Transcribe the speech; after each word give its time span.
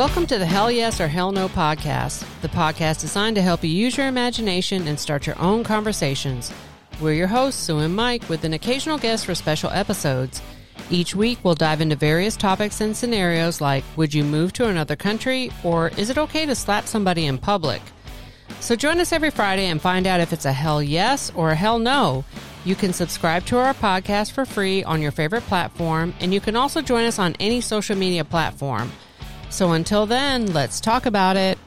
Welcome 0.00 0.26
to 0.28 0.38
the 0.38 0.46
Hell 0.46 0.70
Yes 0.70 0.98
or 0.98 1.08
Hell 1.08 1.30
No 1.30 1.46
podcast, 1.46 2.24
the 2.40 2.48
podcast 2.48 3.02
designed 3.02 3.36
to 3.36 3.42
help 3.42 3.62
you 3.62 3.68
use 3.68 3.98
your 3.98 4.06
imagination 4.06 4.88
and 4.88 4.98
start 4.98 5.26
your 5.26 5.38
own 5.38 5.62
conversations. 5.62 6.50
We're 7.02 7.12
your 7.12 7.26
hosts, 7.26 7.62
Sue 7.62 7.80
and 7.80 7.94
Mike, 7.94 8.26
with 8.30 8.44
an 8.44 8.54
occasional 8.54 8.96
guest 8.96 9.26
for 9.26 9.34
special 9.34 9.68
episodes. 9.68 10.40
Each 10.88 11.14
week, 11.14 11.40
we'll 11.42 11.54
dive 11.54 11.82
into 11.82 11.96
various 11.96 12.34
topics 12.34 12.80
and 12.80 12.96
scenarios 12.96 13.60
like 13.60 13.84
Would 13.96 14.14
you 14.14 14.24
move 14.24 14.54
to 14.54 14.68
another 14.68 14.96
country? 14.96 15.50
or 15.62 15.88
Is 15.98 16.08
it 16.08 16.16
okay 16.16 16.46
to 16.46 16.54
slap 16.54 16.86
somebody 16.86 17.26
in 17.26 17.36
public? 17.36 17.82
So 18.60 18.76
join 18.76 19.00
us 19.00 19.12
every 19.12 19.30
Friday 19.30 19.66
and 19.66 19.82
find 19.82 20.06
out 20.06 20.20
if 20.20 20.32
it's 20.32 20.46
a 20.46 20.52
hell 20.54 20.82
yes 20.82 21.30
or 21.34 21.50
a 21.50 21.54
hell 21.54 21.78
no. 21.78 22.24
You 22.64 22.74
can 22.74 22.94
subscribe 22.94 23.44
to 23.46 23.58
our 23.58 23.74
podcast 23.74 24.32
for 24.32 24.46
free 24.46 24.82
on 24.82 25.02
your 25.02 25.12
favorite 25.12 25.42
platform, 25.42 26.14
and 26.20 26.32
you 26.32 26.40
can 26.40 26.56
also 26.56 26.80
join 26.80 27.04
us 27.04 27.18
on 27.18 27.36
any 27.38 27.60
social 27.60 27.96
media 27.96 28.24
platform. 28.24 28.90
So 29.50 29.72
until 29.72 30.06
then, 30.06 30.52
let's 30.52 30.80
talk 30.80 31.06
about 31.06 31.36
it. 31.36 31.58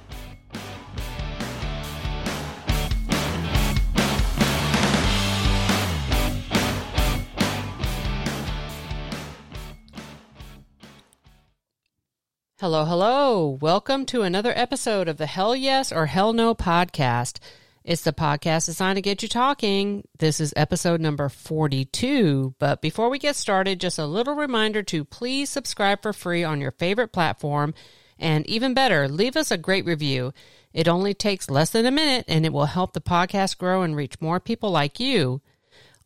Hello, 12.60 12.86
hello. 12.86 13.58
Welcome 13.60 14.06
to 14.06 14.22
another 14.22 14.54
episode 14.56 15.10
of 15.10 15.18
the 15.18 15.26
Hell 15.26 15.54
Yes 15.54 15.92
or 15.92 16.06
Hell 16.06 16.32
No 16.32 16.56
podcast. 16.56 17.40
It's 17.86 18.04
the 18.04 18.14
podcast 18.14 18.68
designed 18.68 18.96
to 18.96 19.02
get 19.02 19.24
you 19.24 19.28
talking. 19.28 20.08
This 20.18 20.40
is 20.40 20.54
episode 20.56 21.02
number 21.02 21.28
42. 21.28 22.56
But 22.58 22.82
before 22.82 23.10
we 23.10 23.20
get 23.20 23.36
started, 23.36 23.82
just 23.82 24.00
a 24.00 24.06
little 24.06 24.36
reminder 24.36 24.84
to 24.84 25.04
please 25.04 25.50
subscribe 25.50 26.02
for 26.02 26.14
free 26.14 26.46
on 26.46 26.62
your 26.62 26.72
favorite 26.72 27.10
platform. 27.10 27.74
And 28.18 28.48
even 28.48 28.74
better, 28.74 29.10
leave 29.10 29.36
us 29.36 29.52
a 29.52 29.58
great 29.58 29.86
review. 29.86 30.34
It 30.72 30.88
only 30.88 31.14
takes 31.14 31.50
less 31.50 31.72
than 31.72 31.86
a 31.86 31.92
minute 31.92 32.24
and 32.30 32.46
it 32.46 32.54
will 32.54 32.68
help 32.68 32.94
the 32.94 33.02
podcast 33.02 33.58
grow 33.58 33.82
and 33.82 33.98
reach 33.98 34.22
more 34.22 34.40
people 34.40 34.72
like 34.72 35.02
you. 35.02 35.42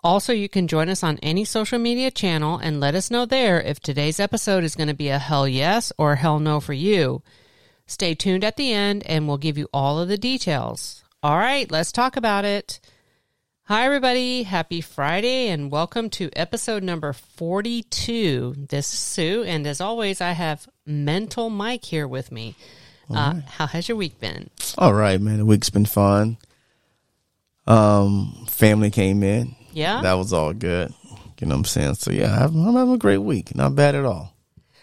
Also, 0.04 0.34
you 0.34 0.50
can 0.50 0.68
join 0.68 0.90
us 0.90 1.04
on 1.04 1.20
any 1.22 1.46
social 1.46 1.78
media 1.78 2.10
channel 2.10 2.58
and 2.58 2.80
let 2.80 2.96
us 2.96 3.12
know 3.12 3.28
there 3.28 3.62
if 3.62 3.80
today's 3.80 4.20
episode 4.20 4.64
is 4.64 4.76
going 4.76 4.88
to 4.88 4.96
be 4.96 5.10
a 5.10 5.20
hell 5.20 5.48
yes 5.48 5.94
or 6.00 6.16
hell 6.16 6.40
no 6.40 6.60
for 6.60 6.74
you. 6.74 7.22
Stay 7.86 8.16
tuned 8.16 8.44
at 8.44 8.58
the 8.58 8.74
end 8.74 9.06
and 9.06 9.28
we'll 9.28 9.38
give 9.38 9.60
you 9.60 9.70
all 9.72 10.00
of 10.00 10.08
the 10.08 10.18
details. 10.18 11.04
All 11.24 11.38
right, 11.38 11.70
let's 11.72 11.92
talk 11.92 12.16
about 12.16 12.46
it. 12.46 12.80
Hi, 13.64 13.86
everybody. 13.86 14.44
Happy 14.44 14.82
Friday 14.82 15.50
and 15.50 15.72
welcome 15.72 16.12
to 16.12 16.30
episode 16.36 16.84
number 16.84 17.12
42. 17.12 18.54
This 18.70 18.94
is 18.94 19.00
Sue, 19.00 19.44
and 19.44 19.66
as 19.66 19.82
always, 19.82 20.22
I 20.22 20.34
have 20.34 20.70
Mental 20.86 21.50
Mike 21.50 21.84
here 21.84 22.08
with 22.08 22.32
me. 22.32 22.56
Uh, 23.10 23.42
How 23.48 23.66
has 23.66 23.88
your 23.90 23.98
week 23.98 24.20
been? 24.20 24.52
All 24.78 24.94
right, 24.94 25.20
man. 25.20 25.40
The 25.40 25.46
week's 25.46 25.72
been 25.72 25.86
fun. 25.88 26.38
Um, 27.66 28.46
family 28.48 28.92
came 28.92 29.24
in. 29.24 29.56
Yeah. 29.72 30.02
That 30.04 30.14
was 30.14 30.34
all 30.34 30.54
good. 30.54 30.94
You 31.40 31.48
know 31.48 31.56
what 31.56 31.60
I'm 31.62 31.66
saying? 31.66 31.96
So 31.96 32.12
yeah, 32.12 32.46
I'm, 32.46 32.56
I'm 32.68 32.76
having 32.76 32.94
a 32.94 32.98
great 32.98 33.18
week. 33.18 33.56
Not 33.56 33.76
bad 33.76 33.96
at 33.96 34.06
all. 34.06 34.37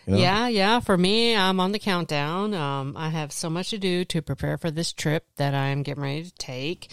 You 0.07 0.15
know? 0.15 0.19
Yeah, 0.19 0.49
yeah. 0.49 0.81
For 0.81 0.97
me, 0.97 1.35
I'm 1.35 1.61
on 1.61 1.73
the 1.73 1.79
countdown. 1.79 2.55
Um, 2.55 2.97
I 2.97 3.09
have 3.09 3.33
so 3.33 3.49
much 3.49 3.71
to 3.71 3.79
do 3.79 4.05
to 4.07 4.23
prepare 4.23 4.59
for 4.59 4.71
this 4.71 4.93
trip 4.93 5.25
that 5.37 5.55
I'm 5.55 5.83
getting 5.83 6.03
ready 6.03 6.25
to 6.25 6.35
take. 6.35 6.91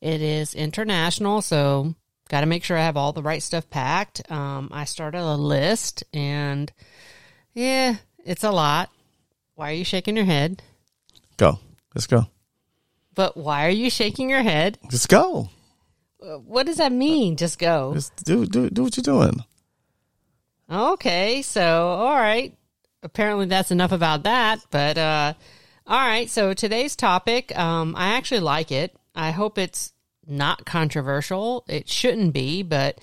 It 0.00 0.20
is 0.20 0.54
international, 0.54 1.42
so 1.42 1.94
got 2.28 2.40
to 2.40 2.46
make 2.46 2.64
sure 2.64 2.76
I 2.76 2.84
have 2.84 2.96
all 2.96 3.12
the 3.12 3.22
right 3.22 3.42
stuff 3.42 3.68
packed. 3.70 4.30
Um, 4.30 4.68
I 4.72 4.84
started 4.84 5.20
a 5.20 5.36
list, 5.36 6.04
and 6.12 6.72
yeah, 7.54 7.96
it's 8.24 8.44
a 8.44 8.50
lot. 8.50 8.90
Why 9.54 9.70
are 9.70 9.74
you 9.74 9.84
shaking 9.84 10.16
your 10.16 10.24
head? 10.24 10.62
Go. 11.36 11.58
Let's 11.94 12.06
go. 12.06 12.26
But 13.14 13.36
why 13.36 13.66
are 13.66 13.70
you 13.70 13.90
shaking 13.90 14.30
your 14.30 14.42
head? 14.42 14.78
Let's 14.84 15.06
go. 15.06 15.50
What 16.18 16.66
does 16.66 16.76
that 16.76 16.92
mean? 16.92 17.36
Just 17.36 17.58
go. 17.58 17.94
Just 17.94 18.24
do 18.24 18.46
do 18.46 18.70
do 18.70 18.84
what 18.84 18.96
you're 18.96 19.02
doing. 19.02 19.44
Okay, 20.72 21.42
so 21.42 21.88
all 21.88 22.16
right. 22.16 22.56
Apparently 23.02 23.44
that's 23.46 23.70
enough 23.70 23.92
about 23.92 24.22
that, 24.22 24.60
but 24.70 24.96
uh 24.96 25.34
all 25.86 25.98
right, 25.98 26.30
so 26.30 26.54
today's 26.54 26.96
topic, 26.96 27.56
um 27.58 27.94
I 27.96 28.14
actually 28.14 28.40
like 28.40 28.72
it. 28.72 28.96
I 29.14 29.32
hope 29.32 29.58
it's 29.58 29.92
not 30.26 30.64
controversial. 30.64 31.64
It 31.68 31.90
shouldn't 31.90 32.32
be, 32.32 32.62
but 32.62 32.98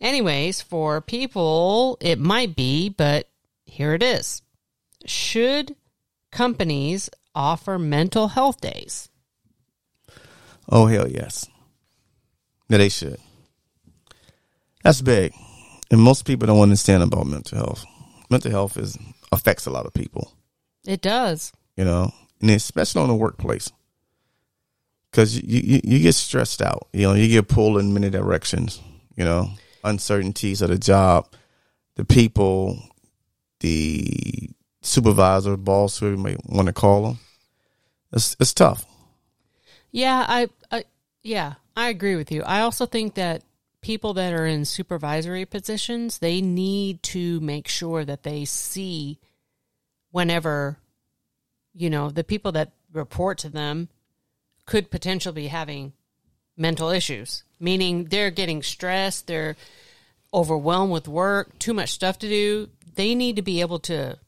anyways, 0.00 0.62
for 0.62 1.00
people 1.00 1.96
it 2.00 2.18
might 2.18 2.56
be, 2.56 2.88
but 2.88 3.28
here 3.66 3.94
it 3.94 4.02
is. 4.02 4.42
Should 5.04 5.76
companies 6.32 7.08
offer 7.36 7.78
mental 7.78 8.28
health 8.28 8.60
days? 8.60 9.08
Oh 10.68 10.86
hell 10.86 11.06
yes. 11.08 11.46
Yeah, 12.68 12.78
they 12.78 12.88
should. 12.88 13.20
That's 14.82 15.02
big, 15.02 15.32
and 15.92 16.00
most 16.00 16.24
people 16.24 16.46
don't 16.46 16.60
understand 16.60 17.02
about 17.02 17.26
mental 17.26 17.58
health. 17.58 17.84
Mental 18.30 18.50
health 18.50 18.76
is 18.76 18.98
affects 19.30 19.66
a 19.66 19.70
lot 19.70 19.86
of 19.86 19.94
people. 19.94 20.32
It 20.84 21.02
does. 21.02 21.52
you 21.76 21.84
know, 21.84 22.12
and 22.40 22.50
especially 22.50 23.02
on 23.02 23.08
the 23.08 23.14
workplace, 23.14 23.70
because 25.10 25.40
you, 25.40 25.60
you 25.60 25.80
you 25.84 25.98
get 26.00 26.14
stressed 26.14 26.60
out. 26.60 26.88
You 26.92 27.02
know, 27.02 27.14
you 27.14 27.28
get 27.28 27.46
pulled 27.46 27.78
in 27.78 27.94
many 27.94 28.10
directions. 28.10 28.80
You 29.16 29.24
know, 29.24 29.50
uncertainties 29.84 30.62
of 30.62 30.70
the 30.70 30.78
job, 30.78 31.28
the 31.96 32.04
people, 32.04 32.82
the 33.60 34.50
supervisor, 34.80 35.56
boss, 35.56 35.98
whoever 35.98 36.16
you 36.16 36.22
may 36.22 36.36
want 36.46 36.66
to 36.66 36.72
call 36.72 37.02
them. 37.02 37.18
It's 38.12 38.34
it's 38.40 38.54
tough. 38.54 38.86
Yeah, 39.90 40.24
I, 40.26 40.48
I 40.70 40.84
yeah, 41.22 41.54
I 41.76 41.90
agree 41.90 42.16
with 42.16 42.32
you. 42.32 42.42
I 42.44 42.60
also 42.60 42.86
think 42.86 43.14
that 43.14 43.42
people 43.82 44.14
that 44.14 44.32
are 44.32 44.46
in 44.46 44.64
supervisory 44.64 45.44
positions, 45.44 46.18
they 46.18 46.40
need 46.40 47.02
to 47.02 47.40
make 47.40 47.68
sure 47.68 48.04
that 48.04 48.22
they 48.22 48.44
see 48.44 49.18
whenever 50.10 50.78
you 51.74 51.90
know, 51.90 52.10
the 52.10 52.24
people 52.24 52.52
that 52.52 52.72
report 52.92 53.38
to 53.38 53.48
them 53.48 53.88
could 54.66 54.90
potentially 54.90 55.42
be 55.42 55.48
having 55.48 55.92
mental 56.56 56.90
issues, 56.90 57.44
meaning 57.58 58.04
they're 58.04 58.30
getting 58.30 58.62
stressed, 58.62 59.26
they're 59.26 59.56
overwhelmed 60.32 60.92
with 60.92 61.08
work, 61.08 61.58
too 61.58 61.74
much 61.74 61.90
stuff 61.90 62.18
to 62.18 62.28
do. 62.28 62.68
They 62.94 63.14
need 63.14 63.36
to 63.36 63.42
be 63.42 63.60
able 63.60 63.78
to 63.80 64.18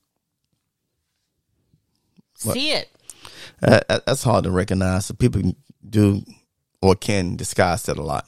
see 2.35 2.73
it. 2.73 2.89
Uh, 3.63 3.81
uh, 3.89 4.01
That's 4.07 4.23
hard 4.23 4.45
to 4.45 4.51
recognize. 4.51 5.07
So 5.07 5.15
people 5.15 5.55
do 5.89 6.23
or 6.81 6.95
can 6.95 7.37
disguise 7.37 7.85
that 7.85 7.99
a 7.99 8.03
lot. 8.03 8.27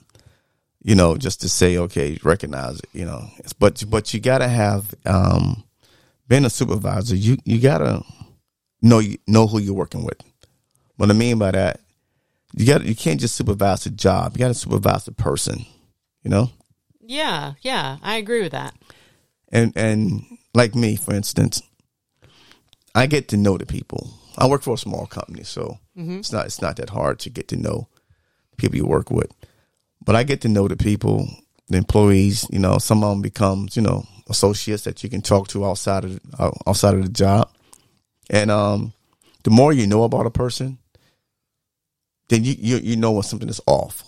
You 0.87 0.95
know, 0.95 1.17
just 1.17 1.41
to 1.41 1.49
say, 1.49 1.79
okay, 1.79 2.17
recognize 2.23 2.79
it. 2.79 2.89
You 2.93 3.07
know, 3.07 3.29
but 3.59 3.83
but 3.91 4.15
you 4.15 4.21
got 4.21 4.39
to 4.39 4.47
have 4.47 4.95
um, 5.05 5.65
being 6.29 6.45
a 6.45 6.51
supervisor. 6.51 7.17
You 7.17 7.39
you 7.45 7.59
got 7.61 7.79
to 7.79 8.05
know 8.81 9.01
you 9.01 9.19
know 9.27 9.49
who 9.49 9.59
you're 9.59 9.75
working 9.75 10.05
with. 10.05 10.23
What 10.97 11.11
I 11.11 11.13
mean 11.13 11.39
by 11.41 11.51
that, 11.51 11.81
you 12.55 12.67
got 12.67 12.85
you 12.85 12.95
can't 12.95 13.19
just 13.19 13.35
supervise 13.35 13.83
the 13.83 13.91
job. 13.91 14.35
You 14.35 14.39
got 14.39 14.49
to 14.49 14.55
supervise 14.55 15.05
the 15.07 15.11
person. 15.11 15.67
You 16.23 16.31
know, 16.31 16.51
Yeah, 17.01 17.55
yeah, 17.63 17.97
I 18.01 18.15
agree 18.19 18.43
with 18.43 18.53
that. 18.53 18.75
and 19.51 19.73
and 19.75 20.23
like 20.55 20.77
me, 20.77 20.95
for 20.95 21.15
instance, 21.15 21.63
I 22.95 23.07
get 23.07 23.27
to 23.29 23.37
know 23.37 23.59
the 23.59 23.67
people. 23.67 24.11
I 24.39 24.47
work 24.47 24.63
for 24.63 24.75
a 24.75 24.79
small 24.79 25.07
company, 25.07 25.43
so 25.43 25.79
it's 26.19 26.33
not 26.33 26.47
it's 26.47 26.63
not 26.63 26.77
that 26.77 26.91
hard 26.91 27.19
to 27.21 27.31
get 27.31 27.49
to 27.49 27.57
know 27.57 27.89
the 28.51 28.57
people 28.57 28.77
you 28.77 28.87
work 28.87 29.11
with. 29.11 29.33
But 30.06 30.17
I 30.17 30.22
get 30.22 30.41
to 30.43 30.49
know 30.49 30.69
the 30.69 30.77
people, 30.77 31.28
the 31.69 31.77
employees. 31.77 32.47
You 32.51 32.60
know, 32.60 32.78
some 32.78 33.04
of 33.04 33.10
them 33.10 33.21
becomes 33.21 33.77
you 33.77 33.83
know 33.83 34.07
associates 34.28 34.84
that 34.84 35.04
you 35.04 35.10
can 35.10 35.21
talk 35.21 35.48
to 35.48 35.66
outside 35.66 36.04
of 36.04 36.21
uh, 36.39 36.53
outside 36.66 36.95
of 36.95 37.03
the 37.03 37.10
job. 37.10 37.51
And 38.31 38.51
um, 38.51 38.95
the 39.42 39.51
more 39.51 39.72
you 39.72 39.86
know 39.86 40.04
about 40.04 40.27
a 40.27 40.31
person, 40.31 40.78
then 42.28 42.45
you 42.45 42.54
you, 42.57 42.77
you 42.78 42.97
know 42.97 43.13
when 43.13 43.25
something 43.25 43.48
is 43.48 43.60
off. 43.66 44.04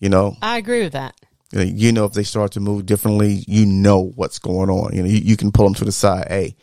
You 0.00 0.08
know, 0.08 0.36
I 0.40 0.56
agree 0.56 0.82
with 0.82 0.94
that. 0.94 1.14
you 1.52 1.92
know, 1.92 2.06
if 2.06 2.14
they 2.14 2.22
start 2.22 2.52
to 2.52 2.60
move 2.60 2.86
differently, 2.86 3.44
you 3.46 3.66
know 3.66 4.12
what's 4.16 4.38
going 4.38 4.70
on. 4.70 4.96
You 4.96 5.02
know, 5.02 5.08
you, 5.08 5.18
you 5.18 5.36
can 5.36 5.52
pull 5.52 5.66
them 5.66 5.74
to 5.74 5.84
the 5.84 5.92
side. 5.92 6.26
Hey, 6.28 6.56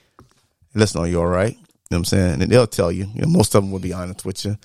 listen, 0.73 1.01
are 1.01 1.07
you 1.07 1.19
all 1.19 1.27
right? 1.27 1.53
You 1.53 1.59
know 1.91 1.97
what 1.97 1.97
I'm 1.99 2.05
saying? 2.05 2.41
And 2.41 2.51
they'll 2.51 2.65
tell 2.65 2.91
you. 2.91 3.05
You 3.13 3.21
know, 3.21 3.27
most 3.27 3.53
of 3.53 3.63
them 3.63 3.71
will 3.71 3.79
be 3.79 3.93
honest 3.93 4.25
with 4.25 4.43
you. 4.43 4.57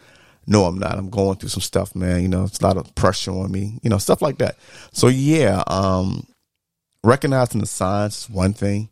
No, 0.47 0.65
I'm 0.65 0.79
not. 0.79 0.99
I'm 0.99 1.11
going 1.11 1.37
through 1.37 1.51
some 1.51 1.61
stuff, 1.61 1.95
man. 1.95 2.23
You 2.23 2.29
know, 2.29 2.45
it's 2.45 2.61
a 2.61 2.67
lot 2.67 2.77
of 2.77 2.95
pressure 2.95 3.31
on 3.31 3.51
me. 3.51 3.79
You 3.83 3.91
know, 3.91 3.99
stuff 3.99 4.23
like 4.23 4.39
that. 4.39 4.57
So 4.93 5.09
yeah, 5.09 5.63
um, 5.67 6.27
recognizing 7.05 7.61
the 7.61 7.67
signs 7.67 8.23
is 8.23 8.31
one 8.31 8.53
thing, 8.53 8.89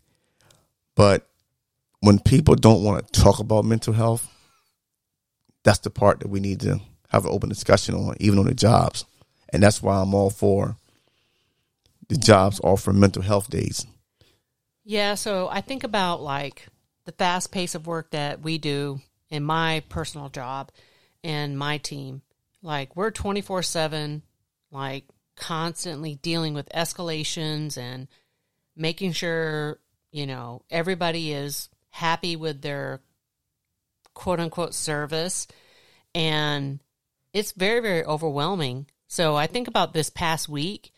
but 0.94 1.26
when 2.00 2.19
people 2.19 2.55
don't 2.55 2.82
want 2.82 3.12
to 3.12 3.20
talk 3.20 3.38
about 3.41 3.64
mental 3.64 3.93
health, 3.93 4.29
that's 5.64 5.81
the 5.81 5.91
part 5.91 6.20
that 6.20 6.29
we 6.29 6.41
need 6.41 6.61
to 6.61 6.81
have 7.08 7.25
an 7.25 7.32
open 7.32 7.49
discussion 7.49 7.94
on, 7.94 8.17
even 8.20 8.38
on 8.38 8.47
the 8.47 8.55
jobs. 8.55 9.05
And 9.52 9.62
that's 9.62 9.82
why 9.82 10.00
I'm 10.00 10.14
all 10.14 10.31
for 10.31 10.76
the 12.08 12.17
jobs 12.17 12.61
offer 12.62 12.93
mental 12.93 13.23
health 13.23 13.50
days. 13.50 13.87
Yeah, 14.85 15.14
so 15.14 15.49
I 15.49 15.61
think 15.61 15.85
about 15.85 16.23
like 16.23 16.67
the 17.05 17.12
fast 17.12 17.52
pace 17.52 17.75
of 17.75 17.87
work 17.87 18.11
that 18.11 18.41
we 18.41 18.58
do 18.58 19.00
in 19.29 19.44
my 19.44 19.82
personal 19.88 20.29
job 20.29 20.70
and 21.23 21.59
my 21.59 21.79
team, 21.79 22.23
like 22.63 22.97
we're 22.97 23.11
24 23.11 23.63
7, 23.63 24.23
like 24.71 25.05
constantly 25.37 26.17
dealing 26.17 26.55
with 26.55 26.69
escalations 26.75 27.79
and 27.79 28.09
making 28.77 29.13
sure, 29.13 29.79
you 30.11 30.27
know, 30.27 30.63
everybody 30.71 31.33
is 31.33 31.69
happy 31.91 32.37
with 32.37 32.63
their 32.63 33.01
quote 34.15 34.41
unquote 34.41 34.75
service. 34.75 35.47
And 36.15 36.81
it's 37.33 37.53
very, 37.53 37.81
very 37.81 38.05
overwhelming. 38.05 38.87
So 39.07 39.37
I 39.37 39.47
think 39.47 39.69
about 39.69 39.93
this 39.93 40.11
past 40.11 40.49
week 40.49 40.93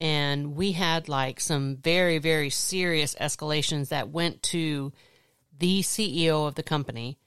and 0.00 0.56
we 0.56 0.72
had 0.72 1.08
like 1.08 1.38
some 1.38 1.76
very, 1.76 2.18
very 2.18 2.50
serious 2.50 3.14
escalations 3.20 3.90
that 3.90 4.10
went 4.10 4.42
to 4.42 4.92
the 5.56 5.80
CEO 5.82 6.48
of 6.48 6.56
the 6.56 6.64
company. 6.64 7.18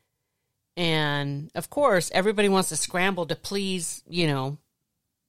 And 0.77 1.51
of 1.55 1.69
course, 1.69 2.11
everybody 2.13 2.49
wants 2.49 2.69
to 2.69 2.75
scramble 2.75 3.25
to 3.27 3.35
please, 3.35 4.03
you 4.07 4.27
know, 4.27 4.57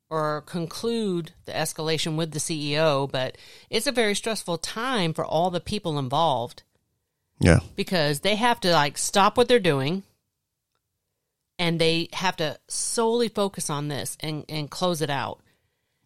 or 0.09 0.43
conclude 0.43 1.33
the 1.45 1.53
escalation 1.53 2.17
with 2.17 2.33
the 2.33 2.39
CEO, 2.39 3.11
but 3.11 3.37
it's 3.71 3.87
a 3.87 3.93
very 3.93 4.15
stressful 4.15 4.59
time 4.59 5.13
for 5.13 5.25
all 5.25 5.51
the 5.51 5.61
people 5.61 5.99
involved. 5.99 6.63
Yeah. 7.41 7.61
Because 7.75 8.21
they 8.21 8.37
have 8.37 8.61
to 8.61 8.73
like 8.73 8.97
stop 8.97 9.37
what 9.37 9.49
they're 9.49 9.59
doing 9.59 10.05
and 11.59 11.79
they 11.79 12.09
have 12.13 12.37
to 12.37 12.59
solely 12.69 13.29
focus 13.29 13.71
on 13.71 13.89
this 13.89 14.17
and, 14.21 14.45
and 14.49 14.71
close 14.71 15.03
it 15.03 15.11
out. 15.11 15.41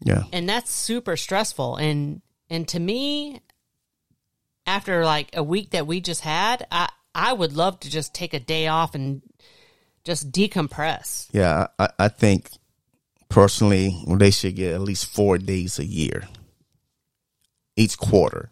Yeah. 0.02 0.25
And 0.32 0.48
that's 0.48 0.70
super 0.70 1.16
stressful. 1.16 1.76
And 1.76 2.22
and 2.48 2.66
to 2.69 2.81
me, 2.81 3.40
after 4.66 5.04
like 5.04 5.37
a 5.37 5.42
week 5.42 5.70
that 5.70 5.87
we 5.87 6.00
just 6.00 6.22
had, 6.22 6.66
I 6.70 6.88
I 7.15 7.33
would 7.33 7.55
love 7.55 7.81
to 7.81 7.91
just 7.91 8.15
take 8.15 8.35
a 8.35 8.41
day 8.41 8.67
off 8.69 8.95
and 8.95 9.23
just 10.05 10.31
decompress. 10.33 11.29
Yeah. 11.33 11.67
I, 11.79 11.89
I 11.99 12.09
think 12.09 12.51
personally, 13.29 13.97
they 14.07 14.31
should 14.31 14.57
get 14.57 14.75
at 14.75 14.81
least 14.81 15.07
four 15.07 15.39
days 15.39 15.79
a 15.79 15.85
year, 15.85 16.29
each 17.77 17.99
quarter. 17.99 18.51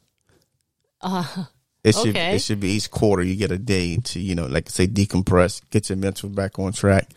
Uh, 1.00 1.44
It 1.84 1.94
should 1.94 2.08
Okay. 2.08 2.34
it 2.34 2.42
should 2.42 2.58
be 2.58 2.70
each 2.72 2.90
quarter 2.90 3.22
you 3.22 3.36
get 3.36 3.52
a 3.52 3.56
day 3.58 3.96
to 3.96 4.18
you 4.20 4.34
know 4.34 4.46
like 4.46 4.66
I 4.66 4.70
say 4.70 4.86
decompress, 4.88 5.62
get 5.70 5.88
your 5.88 5.96
mental 5.96 6.28
back 6.28 6.58
on 6.58 6.72
track, 6.72 7.08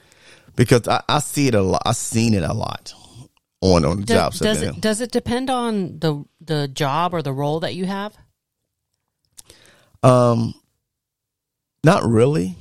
because 0.55 0.87
I, 0.87 1.01
I 1.09 1.19
see 1.19 1.47
it 1.47 1.55
a 1.55 1.61
lot. 1.63 1.81
I've 1.83 1.95
seen 1.95 2.35
it 2.35 2.43
a 2.43 2.53
lot 2.53 2.93
on 3.59 3.83
on 3.83 4.01
the 4.01 4.05
does, 4.05 4.17
jobs. 4.17 4.39
does 4.39 4.61
it 4.61 4.79
does 4.79 5.01
it 5.01 5.11
depend 5.11 5.49
on 5.49 5.97
the 5.99 6.23
the 6.39 6.67
job 6.67 7.13
or 7.15 7.23
the 7.23 7.33
role 7.33 7.59
that 7.61 7.73
you 7.73 7.85
have? 7.85 8.15
Um, 10.03 10.53
not 11.83 12.03
really. 12.03 12.55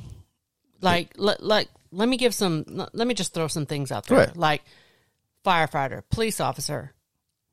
Like 0.80 1.12
let, 1.16 1.42
like 1.42 1.68
let 1.92 2.08
me 2.08 2.16
give 2.16 2.34
some 2.34 2.64
let 2.92 3.06
me 3.06 3.14
just 3.14 3.34
throw 3.34 3.48
some 3.48 3.66
things 3.66 3.92
out 3.92 4.06
there. 4.06 4.18
ahead. 4.18 4.36
Like 4.36 4.62
firefighter, 5.44 6.02
police 6.10 6.40
officer. 6.40 6.92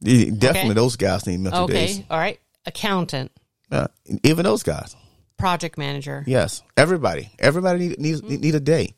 Yeah, 0.01 0.25
Definitely, 0.37 0.71
Okay. 0.71 0.73
those 0.75 0.95
guys 0.95 1.25
need 1.25 1.39
mental 1.39 1.63
Okay, 1.63 1.73
days. 1.73 2.03
all 2.09 2.19
right. 2.19 2.39
Accountant, 2.65 3.31
Uh, 3.71 3.87
even 4.23 4.43
those 4.43 4.61
guys. 4.63 4.95
project 5.37 5.77
manager. 5.77 6.23
Yes, 6.27 6.61
everybody, 6.75 7.31
everybody 7.39 7.87
need, 7.89 7.99
needs 7.99 8.21
need 8.23 8.55
a 8.55 8.59
day. 8.59 8.93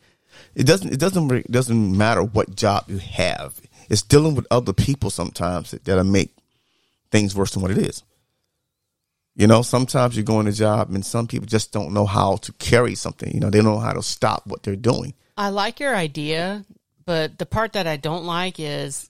It 0.56 0.66
doesn't. 0.66 0.92
It 0.92 1.00
doesn't. 1.00 1.27
re- 1.27 1.44
Doesn't 1.50 1.98
matter 1.98 2.21
what 2.24 2.56
job 2.56 2.86
you 2.88 2.98
have. 2.98 3.60
It's 3.89 4.01
dealing 4.04 4.36
with 4.36 4.45
other 4.51 4.74
people 4.74 5.10
sometimes 5.10 5.71
that, 5.71 5.86
that'll 5.86 6.04
make 6.04 6.36
things 7.12 7.36
worse 7.36 7.51
than 7.51 7.62
what 7.62 7.71
it 7.71 7.77
is. 7.77 8.04
You 9.39 9.47
know, 9.47 9.62
sometimes 9.62 10.18
you 10.18 10.24
go 10.24 10.41
in 10.41 10.47
a 10.47 10.51
job 10.51 10.89
and 10.94 11.06
some 11.06 11.25
people 11.25 11.47
just 11.47 11.71
don't 11.71 11.94
know 11.94 12.06
how 12.06 12.36
to 12.36 12.51
carry 12.51 12.94
something. 12.94 13.33
You 13.33 13.39
know, 13.39 13.50
they 13.50 13.59
don't 13.59 13.74
know 13.74 13.80
how 13.80 13.94
to 13.94 14.03
stop 14.03 14.45
what 14.45 14.63
they're 14.63 14.75
doing. 14.75 15.13
I 15.38 15.47
like 15.47 15.80
your 15.80 15.95
idea, 15.95 16.65
but 17.06 17.38
the 17.38 17.45
part 17.45 17.71
that 17.71 17.88
I 17.88 17.95
don't 17.95 18.25
like 18.25 18.59
is 18.59 19.09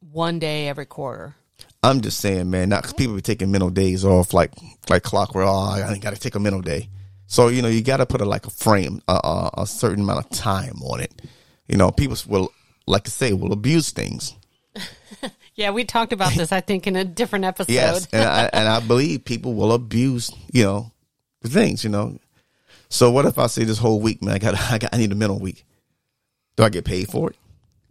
one 0.00 0.40
day 0.40 0.66
every 0.66 0.86
quarter. 0.86 1.36
I'm 1.80 2.00
just 2.00 2.18
saying, 2.18 2.50
man, 2.50 2.70
not 2.70 2.82
because 2.82 2.94
people 2.94 3.14
be 3.14 3.22
taking 3.22 3.52
mental 3.52 3.70
days 3.70 4.04
off 4.04 4.34
like 4.34 4.50
like 4.90 5.04
clockwork. 5.04 5.46
Oh, 5.46 5.52
I 5.52 5.96
got 5.98 6.12
to 6.12 6.18
take 6.18 6.34
a 6.34 6.40
mental 6.40 6.60
day. 6.60 6.88
So 7.28 7.46
you 7.46 7.62
know, 7.62 7.68
you 7.68 7.82
got 7.82 7.98
to 7.98 8.06
put 8.06 8.20
a 8.20 8.24
like 8.24 8.48
a 8.48 8.50
frame, 8.50 9.00
a, 9.06 9.12
a, 9.12 9.50
a 9.58 9.66
certain 9.68 10.02
amount 10.02 10.24
of 10.24 10.30
time 10.36 10.82
on 10.82 10.98
it. 10.98 11.22
You 11.68 11.76
know, 11.76 11.92
people 11.92 12.16
will, 12.26 12.52
like 12.88 13.06
I 13.06 13.10
say, 13.10 13.32
will 13.32 13.52
abuse 13.52 13.92
things. 13.92 14.34
Yeah, 15.54 15.70
we 15.70 15.84
talked 15.84 16.12
about 16.12 16.32
this, 16.32 16.50
I 16.50 16.60
think, 16.60 16.86
in 16.86 16.96
a 16.96 17.04
different 17.04 17.44
episode. 17.46 17.72
Yes, 17.72 18.08
and 18.12 18.24
I 18.24 18.50
and 18.52 18.68
I 18.68 18.80
believe 18.80 19.24
people 19.24 19.54
will 19.54 19.72
abuse, 19.72 20.30
you 20.52 20.64
know, 20.64 20.92
the 21.42 21.48
things. 21.48 21.84
You 21.84 21.90
know, 21.90 22.18
so 22.88 23.10
what 23.10 23.26
if 23.26 23.38
I 23.38 23.46
say 23.46 23.64
this 23.64 23.78
whole 23.78 24.00
week, 24.00 24.22
man, 24.22 24.34
I 24.34 24.38
got 24.38 24.54
I 24.72 24.78
got 24.78 24.94
I 24.94 24.98
need 24.98 25.12
a 25.12 25.16
mental 25.16 25.38
week. 25.38 25.64
Do 26.56 26.64
I 26.64 26.68
get 26.68 26.84
paid 26.84 27.08
for 27.08 27.30
it? 27.30 27.36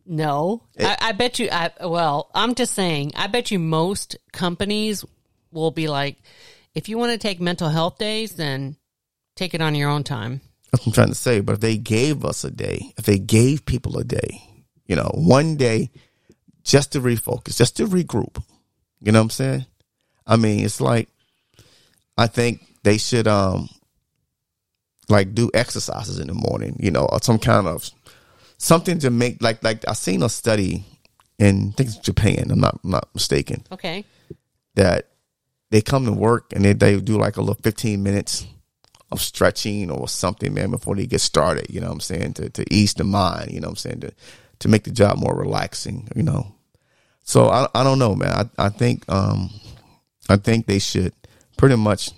No, 0.06 0.64
eh. 0.78 0.96
I, 1.00 1.10
I 1.10 1.12
bet 1.14 1.40
you. 1.40 1.50
I 1.52 1.72
well, 1.82 2.30
I'm 2.34 2.56
just 2.56 2.74
saying. 2.74 3.14
I 3.16 3.28
bet 3.28 3.52
you 3.52 3.60
most 3.60 4.18
companies 4.32 5.06
will 5.52 5.72
be 5.72 5.88
like, 5.88 6.18
if 6.74 6.90
you 6.90 6.98
want 6.98 7.12
to 7.12 7.18
take 7.18 7.40
mental 7.40 7.70
health 7.70 7.98
days, 7.98 8.34
then 8.34 8.78
take 9.36 9.54
it 9.54 9.62
on 9.62 9.76
your 9.76 9.90
own 9.90 10.04
time. 10.04 10.42
That's 10.72 10.86
what 10.86 10.88
I'm 10.88 10.94
trying 10.94 11.10
to 11.10 11.16
say. 11.16 11.42
But 11.42 11.54
if 11.54 11.60
they 11.60 11.78
gave 11.78 12.24
us 12.24 12.44
a 12.44 12.52
day, 12.52 12.94
if 12.98 13.06
they 13.06 13.20
gave 13.20 13.66
people 13.66 13.98
a 13.98 14.04
day, 14.04 14.42
you 14.86 14.96
know, 14.96 15.12
one 15.14 15.58
day 15.58 15.92
just 16.64 16.92
to 16.94 17.02
refocus, 17.02 17.58
just 17.58 17.78
to 17.78 17.86
regroup, 17.88 18.42
you 19.02 19.12
know 19.12 19.20
what 19.20 19.24
I'm 19.26 19.30
saying? 19.32 19.66
I 20.28 20.36
mean, 20.38 20.64
it's 20.66 20.80
like, 20.82 21.10
I 22.18 22.28
think 22.28 22.62
they 22.84 22.98
should, 22.98 23.28
um, 23.28 23.70
like 25.10 25.34
do 25.34 25.50
exercises 25.54 26.20
in 26.20 26.28
the 26.28 26.34
morning, 26.34 26.78
you 26.80 26.92
know, 26.92 27.06
or 27.06 27.20
some 27.22 27.40
kind 27.40 27.68
of 27.68 27.90
something 28.58 29.00
to 29.00 29.10
make, 29.10 29.42
like, 29.42 29.64
like 29.64 29.88
I 29.88 29.94
seen 29.94 30.24
a 30.24 30.30
study 30.30 30.86
in, 31.40 31.70
I 31.70 31.72
think 31.76 31.90
it's 31.90 31.98
Japan, 31.98 32.46
I'm 32.50 32.60
not, 32.60 32.80
I'm 32.84 32.92
not 32.92 33.10
mistaken, 33.14 33.64
Okay. 33.72 34.06
that 34.76 35.08
they 35.72 35.82
come 35.82 36.06
to 36.06 36.12
work 36.12 36.54
and 36.54 36.64
they, 36.64 36.74
they 36.74 37.00
do 37.00 37.18
like 37.18 37.38
a 37.38 37.42
little 37.42 37.56
15 37.62 38.02
minutes 38.04 38.46
of 39.12 39.22
stretching 39.22 39.90
or 39.92 40.08
something, 40.08 40.54
man, 40.54 40.72
before 40.72 40.96
they 40.96 41.06
get 41.08 41.20
started, 41.22 41.68
you 41.70 41.82
know 41.82 41.88
what 41.88 41.94
I'm 41.94 42.00
saying, 42.02 42.34
to, 42.36 42.50
to 42.52 42.74
ease 42.74 42.94
the 42.94 43.04
mind, 43.04 43.52
you 43.52 43.60
know 43.60 43.68
what 43.68 43.72
I'm 43.72 43.76
saying, 43.78 44.00
to, 44.02 44.12
to 44.62 44.68
make 44.68 44.84
the 44.84 44.92
job 44.92 45.18
more 45.18 45.36
relaxing, 45.36 46.08
you 46.16 46.24
know. 46.24 46.56
So 47.24 47.50
I, 47.50 47.68
I 47.76 47.84
don't 47.84 48.00
know, 48.00 48.16
man. 48.16 48.50
I, 48.58 48.66
I 48.66 48.70
think, 48.70 49.04
um, 49.12 49.50
I 50.30 50.38
think 50.38 50.66
they 50.66 50.80
should 50.80 51.14
pretty 51.58 51.76
much 51.76 52.12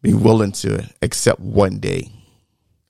be 0.00 0.14
willing 0.14 0.52
to 0.52 0.88
accept 1.02 1.40
one 1.40 1.78
day, 1.78 2.10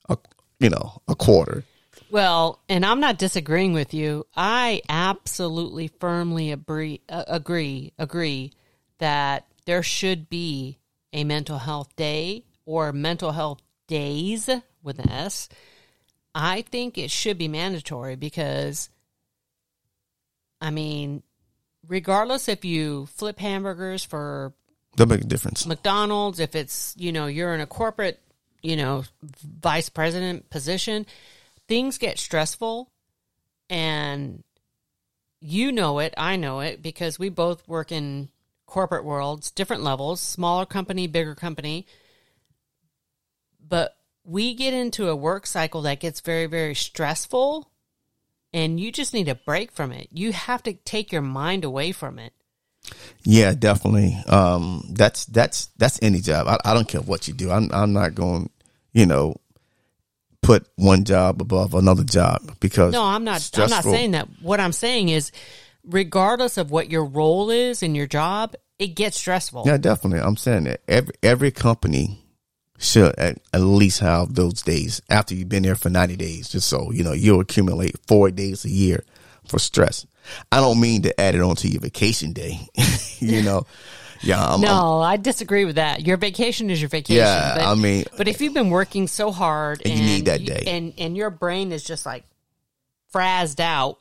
a, 0.09 0.19
you 0.59 0.69
know, 0.69 1.00
a 1.09 1.14
quarter. 1.14 1.64
Well, 2.11 2.61
and 2.69 2.85
I'm 2.85 3.00
not 3.00 3.19
disagreeing 3.19 3.73
with 3.73 3.95
you. 3.95 4.26
I 4.37 4.83
absolutely 4.88 5.88
firmly 5.88 6.53
agree, 6.53 7.00
uh, 7.09 7.25
agree, 7.26 7.93
agree 7.99 8.53
that 8.99 9.47
there 9.64 9.83
should 9.83 10.29
be 10.29 10.79
a 11.12 11.25
mental 11.25 11.59
health 11.59 11.95
day 11.97 12.45
or 12.67 12.93
mental 12.93 13.33
health 13.33 13.61
days 13.87 14.50
with 14.83 14.99
an 14.99 15.11
S. 15.11 15.49
I 16.35 16.62
think 16.62 16.99
it 16.99 17.11
should 17.11 17.38
be 17.38 17.49
mandatory 17.49 18.17
because, 18.17 18.88
I 20.61 20.71
mean, 20.71 21.23
regardless 21.87 22.49
if 22.49 22.64
you 22.64 23.07
flip 23.07 23.38
hamburgers 23.38 24.05
for 24.05 24.53
make 25.07 25.21
a 25.23 25.25
difference. 25.25 25.67
McDonald's, 25.67 26.41
if 26.41 26.55
it's, 26.55 26.95
you 26.97 27.12
know, 27.12 27.26
you're 27.26 27.55
in 27.55 27.61
a 27.61 27.67
corporate, 27.67 28.21
you 28.62 28.76
know, 28.76 29.05
vice 29.23 29.88
president 29.88 30.50
position, 30.50 31.07
things 31.69 31.99
get 31.99 32.19
stressful 32.19 32.91
and 33.69 34.43
you 35.41 35.73
know 35.73 35.99
it, 35.99 36.14
I 36.17 36.37
know 36.37 36.61
it 36.61 36.83
because 36.83 37.19
we 37.19 37.29
both 37.29 37.67
work 37.69 37.93
in 37.93 38.29
corporate 38.67 39.05
worlds, 39.05 39.50
different 39.50 39.83
levels, 39.83 40.21
smaller 40.21 40.67
company, 40.67 41.07
bigger 41.07 41.35
company. 41.35 41.87
But 43.67 43.97
we 44.25 44.54
get 44.54 44.75
into 44.75 45.09
a 45.09 45.16
work 45.16 45.47
cycle 45.47 45.83
that 45.83 46.00
gets 46.00 46.21
very 46.21 46.47
very 46.47 46.75
stressful 46.75 47.71
and 48.54 48.78
you 48.78 48.93
just 48.93 49.12
need 49.12 49.28
a 49.28 49.35
break 49.35 49.73
from 49.73 49.90
it. 49.90 50.09
You 50.12 50.33
have 50.33 50.62
to 50.62 50.73
take 50.73 51.11
your 51.11 51.23
mind 51.23 51.64
away 51.64 51.90
from 51.90 52.21
it. 52.21 52.33
Yeah, 53.25 53.52
definitely. 53.52 54.16
Um, 54.28 54.85
that's 54.90 55.26
that's 55.26 55.66
that's 55.76 55.99
any 56.02 56.21
job. 56.21 56.47
I, 56.47 56.59
I 56.64 56.73
don't 56.73 56.87
care 56.87 57.00
what 57.00 57.26
you 57.26 57.35
do. 57.35 57.50
I'm 57.50 57.69
I'm 57.73 57.93
not 57.93 58.14
going, 58.14 58.50
you 58.93 59.07
know, 59.07 59.37
put 60.40 60.66
one 60.76 61.04
job 61.04 61.43
above 61.43 61.75
another 61.75 62.04
job 62.04 62.57
because 62.61 62.93
No, 62.93 63.02
I'm 63.02 63.25
not. 63.25 63.50
I'm 63.54 63.71
not 63.71 63.85
saying 63.85 64.12
that. 64.12 64.28
What 64.40 64.61
I'm 64.61 64.73
saying 64.73 65.09
is, 65.09 65.33
regardless 65.85 66.57
of 66.57 66.71
what 66.71 66.90
your 66.90 67.04
role 67.04 67.50
is 67.50 67.83
in 67.83 67.95
your 67.95 68.07
job, 68.07 68.54
it 68.78 68.88
gets 68.88 69.19
stressful. 69.19 69.64
Yeah, 69.66 69.78
definitely. 69.78 70.21
I'm 70.21 70.37
saying 70.37 70.64
that 70.64 70.83
every 70.87 71.14
every 71.23 71.50
company 71.50 72.24
should 72.78 73.14
at, 73.19 73.38
at 73.52 73.61
least 73.61 74.00
have 74.00 74.35
those 74.35 74.62
days 74.62 75.00
after 75.09 75.35
you've 75.35 75.49
been 75.49 75.62
there 75.62 75.76
for 75.76 75.90
90 75.90 76.16
days, 76.16 76.49
just 76.49 76.69
so 76.69 76.90
you 76.93 77.04
know 77.04 77.12
you'll 77.12 77.40
accumulate 77.40 77.97
four 78.07 78.31
days 78.31 78.64
a 78.64 78.71
year 78.71 79.04
for 79.49 79.59
stress. 79.59 80.07
I 80.50 80.57
don't 80.61 80.81
mean 80.81 81.02
to 81.02 81.21
add 81.21 81.35
it 81.35 81.40
on 81.43 81.54
to 81.57 81.69
your 81.69 81.81
vacation 81.83 82.33
day, 82.33 82.59
you 83.19 83.43
know. 83.43 83.66
Yeah, 84.23 84.43
I'm, 84.43 84.52
I'm- 84.52 84.61
no, 84.62 85.00
I 85.02 85.19
disagree 85.19 85.66
with 85.66 85.75
that. 85.76 86.07
Your 86.07 86.16
vacation 86.16 86.71
is 86.71 86.81
your 86.81 86.88
vacation. 86.88 87.16
Yeah, 87.23 87.57
but, 87.57 87.64
I 87.66 87.75
mean- 87.75 88.04
but 88.16 88.26
if 88.26 88.40
you've 88.40 88.54
been 88.54 88.71
working 88.71 89.07
so 89.07 89.31
hard 89.31 89.83
And 89.85 89.93
and, 89.93 90.00
you 90.00 90.07
need 90.07 90.25
that 90.26 90.40
you- 90.40 90.47
day. 90.47 90.64
and 90.66 90.95
and 90.99 91.16
your 91.16 91.28
brain 91.31 91.73
is 91.73 91.85
just 91.85 92.07
like 92.07 92.25
frazzed 93.12 93.61
out, 93.61 93.99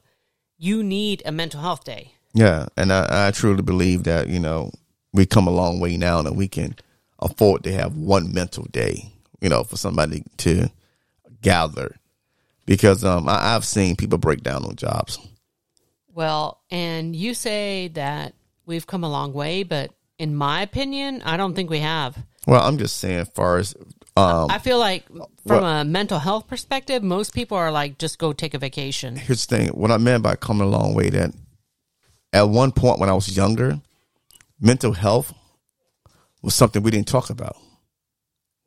you 0.58 0.82
need 0.84 1.22
a 1.26 1.32
mental 1.32 1.60
health 1.62 1.84
day. 1.84 2.14
Yeah, 2.34 2.68
and 2.78 2.92
I, 2.92 3.28
I 3.28 3.32
truly 3.32 3.62
believe 3.62 4.04
that 4.06 4.28
you 4.30 4.40
know 4.40 4.72
we 5.14 5.26
come 5.26 5.48
a 5.48 5.52
long 5.52 5.80
way 5.80 5.98
now, 5.98 6.20
and 6.20 6.36
we 6.38 6.48
can 6.48 6.76
afford 7.24 7.64
to 7.64 7.74
have 7.74 7.96
one 7.96 8.34
mental 8.34 8.66
day. 8.72 9.10
You 9.42 9.50
know, 9.50 9.64
for 9.64 9.76
somebody 9.76 10.24
to 10.38 10.70
gather, 11.42 11.98
because 12.66 13.04
um, 13.04 13.28
I, 13.28 13.56
I've 13.56 13.66
seen 13.66 13.98
people 13.98 14.18
break 14.18 14.42
down 14.42 14.64
on 14.64 14.78
jobs. 14.78 15.20
Well, 16.14 16.62
and 16.72 17.14
you 17.14 17.34
say 17.34 17.90
that 17.90 18.36
we've 18.66 18.88
come 18.88 19.04
a 19.04 19.10
long 19.10 19.34
way, 19.34 19.64
but 19.64 19.92
in 20.18 20.36
my 20.36 20.62
opinion, 20.62 21.22
I 21.24 21.36
don't 21.36 21.56
think 21.56 21.70
we 21.70 21.80
have. 21.80 22.18
Well, 22.48 22.62
I'm 22.62 22.78
just 22.78 22.98
saying, 22.98 23.20
as 23.20 23.30
far 23.30 23.58
as 23.58 23.76
um, 24.16 24.52
I 24.52 24.60
feel 24.60 24.80
like 24.80 25.06
from 25.48 25.64
a 25.64 25.84
mental 25.84 26.20
health 26.20 26.48
perspective, 26.48 27.02
most 27.04 27.34
people 27.34 27.58
are 27.58 27.72
like, 27.72 27.98
just 27.98 28.20
go 28.20 28.32
take 28.32 28.54
a 28.54 28.60
vacation. 28.60 29.16
here's 29.16 29.46
the 29.46 29.58
thing: 29.58 29.68
what 29.70 29.92
I 29.92 29.98
meant 29.98 30.24
by 30.24 30.36
coming 30.36 30.68
a 30.68 30.70
long 30.70 30.94
way 30.94 31.10
that 31.10 31.34
at 32.32 32.50
one 32.50 32.72
point 32.72 33.00
when 33.00 33.10
I 33.10 33.14
was 33.14 33.36
younger, 33.36 33.80
mental 34.60 34.94
health 34.94 35.34
was 36.44 36.54
something 36.56 36.84
we 36.84 36.92
didn't 36.92 37.08
talk 37.08 37.30
about. 37.30 37.56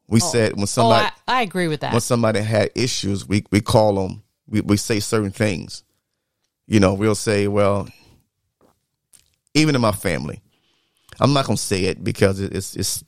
We 0.08 0.20
said 0.20 0.52
when 0.54 0.62
Oh, 0.62 0.66
somebody 0.66 1.08
I, 1.28 1.38
I 1.38 1.42
agree 1.42 1.68
with 1.68 1.80
that. 1.80 1.92
when 1.92 2.00
somebody 2.00 2.40
had 2.40 2.70
issues, 2.74 3.26
we 3.28 3.44
we 3.50 3.60
call 3.60 3.94
them. 3.94 4.22
We 4.48 4.60
we 4.60 4.76
say 4.76 5.00
certain 5.00 5.30
things. 5.32 5.82
You 6.66 6.80
know, 6.80 6.94
we'll 6.94 7.14
say, 7.14 7.46
well, 7.48 7.88
even 9.54 9.74
in 9.74 9.80
my 9.80 9.92
family, 9.92 10.40
I'm 11.20 11.32
not 11.32 11.46
gonna 11.46 11.56
say 11.56 11.84
it 11.84 12.02
because 12.04 12.40
it- 12.40 12.54
it's 12.54 12.76
it's 12.76 13.04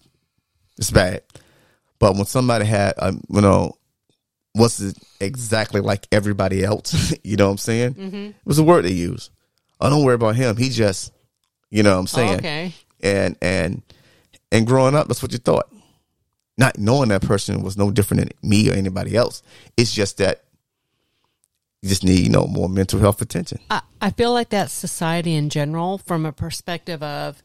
it's 0.77 0.91
bad. 0.91 1.23
But 1.99 2.15
when 2.15 2.27
somebody 2.27 2.65
had, 2.65 2.95
um, 2.99 3.23
you 3.29 3.41
know, 3.41 3.73
was 4.55 4.81
it 4.81 4.97
exactly 5.21 5.81
like 5.81 6.07
everybody 6.13 6.63
else? 6.65 7.13
you 7.25 7.37
know 7.37 7.47
what 7.47 7.53
I'm 7.53 7.59
saying? 7.59 7.97
It 7.99 8.35
was 8.47 8.59
a 8.59 8.63
word 8.63 8.85
they 8.85 8.93
use. 8.93 9.31
Oh, 9.81 9.91
don't 9.91 10.05
worry 10.05 10.15
about 10.15 10.37
him. 10.37 10.57
He 10.57 10.71
just, 10.71 11.13
you 11.71 11.83
know 11.83 11.95
what 11.95 12.01
I'm 12.01 12.07
saying? 12.07 12.37
okay. 12.39 12.73
and 13.01 13.37
and 13.43 13.83
and 14.53 14.67
growing 14.67 14.95
up 14.95 15.09
that's 15.09 15.23
what 15.23 15.33
you 15.33 15.39
thought 15.39 15.71
not 16.57 16.79
knowing 16.79 17.09
that 17.11 17.23
person 17.23 17.63
was 17.63 17.77
no 17.77 17.91
different 17.91 18.21
than 18.21 18.51
me 18.51 18.71
or 18.71 18.75
anybody 18.75 19.17
else 19.17 19.43
it's 19.77 19.93
just 19.93 20.19
that 20.19 20.45
you 21.83 21.89
just 21.89 22.05
need 22.05 22.21
you 22.21 22.31
know 22.31 22.47
more 22.47 22.69
mental 22.69 22.99
health 22.99 23.23
attention 23.23 23.59
I, 23.71 23.83
I 24.01 24.11
feel 24.11 24.33
like 24.33 24.49
that's 24.49 24.73
society 24.73 25.35
in 25.35 25.49
general 25.49 25.99
from 25.99 26.27
a 26.27 26.33
perspective 26.33 27.03
of 27.03 27.43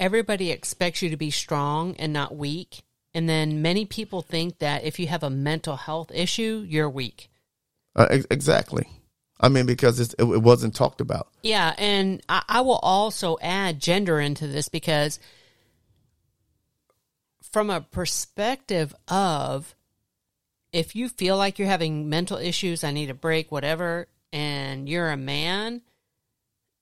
everybody 0.00 0.50
expects 0.50 1.02
you 1.02 1.10
to 1.10 1.16
be 1.16 1.30
strong 1.30 1.94
and 1.96 2.12
not 2.12 2.34
weak. 2.34 2.82
And 3.12 3.28
then 3.28 3.60
many 3.60 3.84
people 3.84 4.22
think 4.22 4.58
that 4.58 4.82
if 4.82 4.98
you 4.98 5.06
have 5.08 5.22
a 5.22 5.30
mental 5.30 5.76
health 5.76 6.10
issue, 6.12 6.64
you're 6.66 6.90
weak. 6.90 7.28
uh, 7.94 8.06
ex- 8.10 8.26
exactly 8.30 8.88
i 9.40 9.48
mean 9.48 9.66
because 9.66 9.98
it's, 9.98 10.14
it, 10.14 10.24
it 10.24 10.42
wasn't 10.42 10.74
talked 10.74 11.00
about 11.00 11.28
Yeah, 11.42 11.74
and 11.78 12.22
I, 12.28 12.42
I 12.48 12.60
will 12.60 12.80
also 12.82 13.38
add 13.40 13.80
gender 13.80 14.20
into 14.20 14.46
this 14.46 14.68
because, 14.68 15.18
from 17.50 17.70
a 17.70 17.80
perspective 17.80 18.94
of, 19.08 19.74
if 20.72 20.94
you 20.94 21.08
feel 21.08 21.36
like 21.36 21.58
you're 21.58 21.68
having 21.68 22.08
mental 22.08 22.36
issues, 22.36 22.84
I 22.84 22.92
need 22.92 23.10
a 23.10 23.14
break, 23.14 23.50
whatever, 23.50 24.08
and 24.32 24.88
you're 24.88 25.10
a 25.10 25.16
man, 25.16 25.82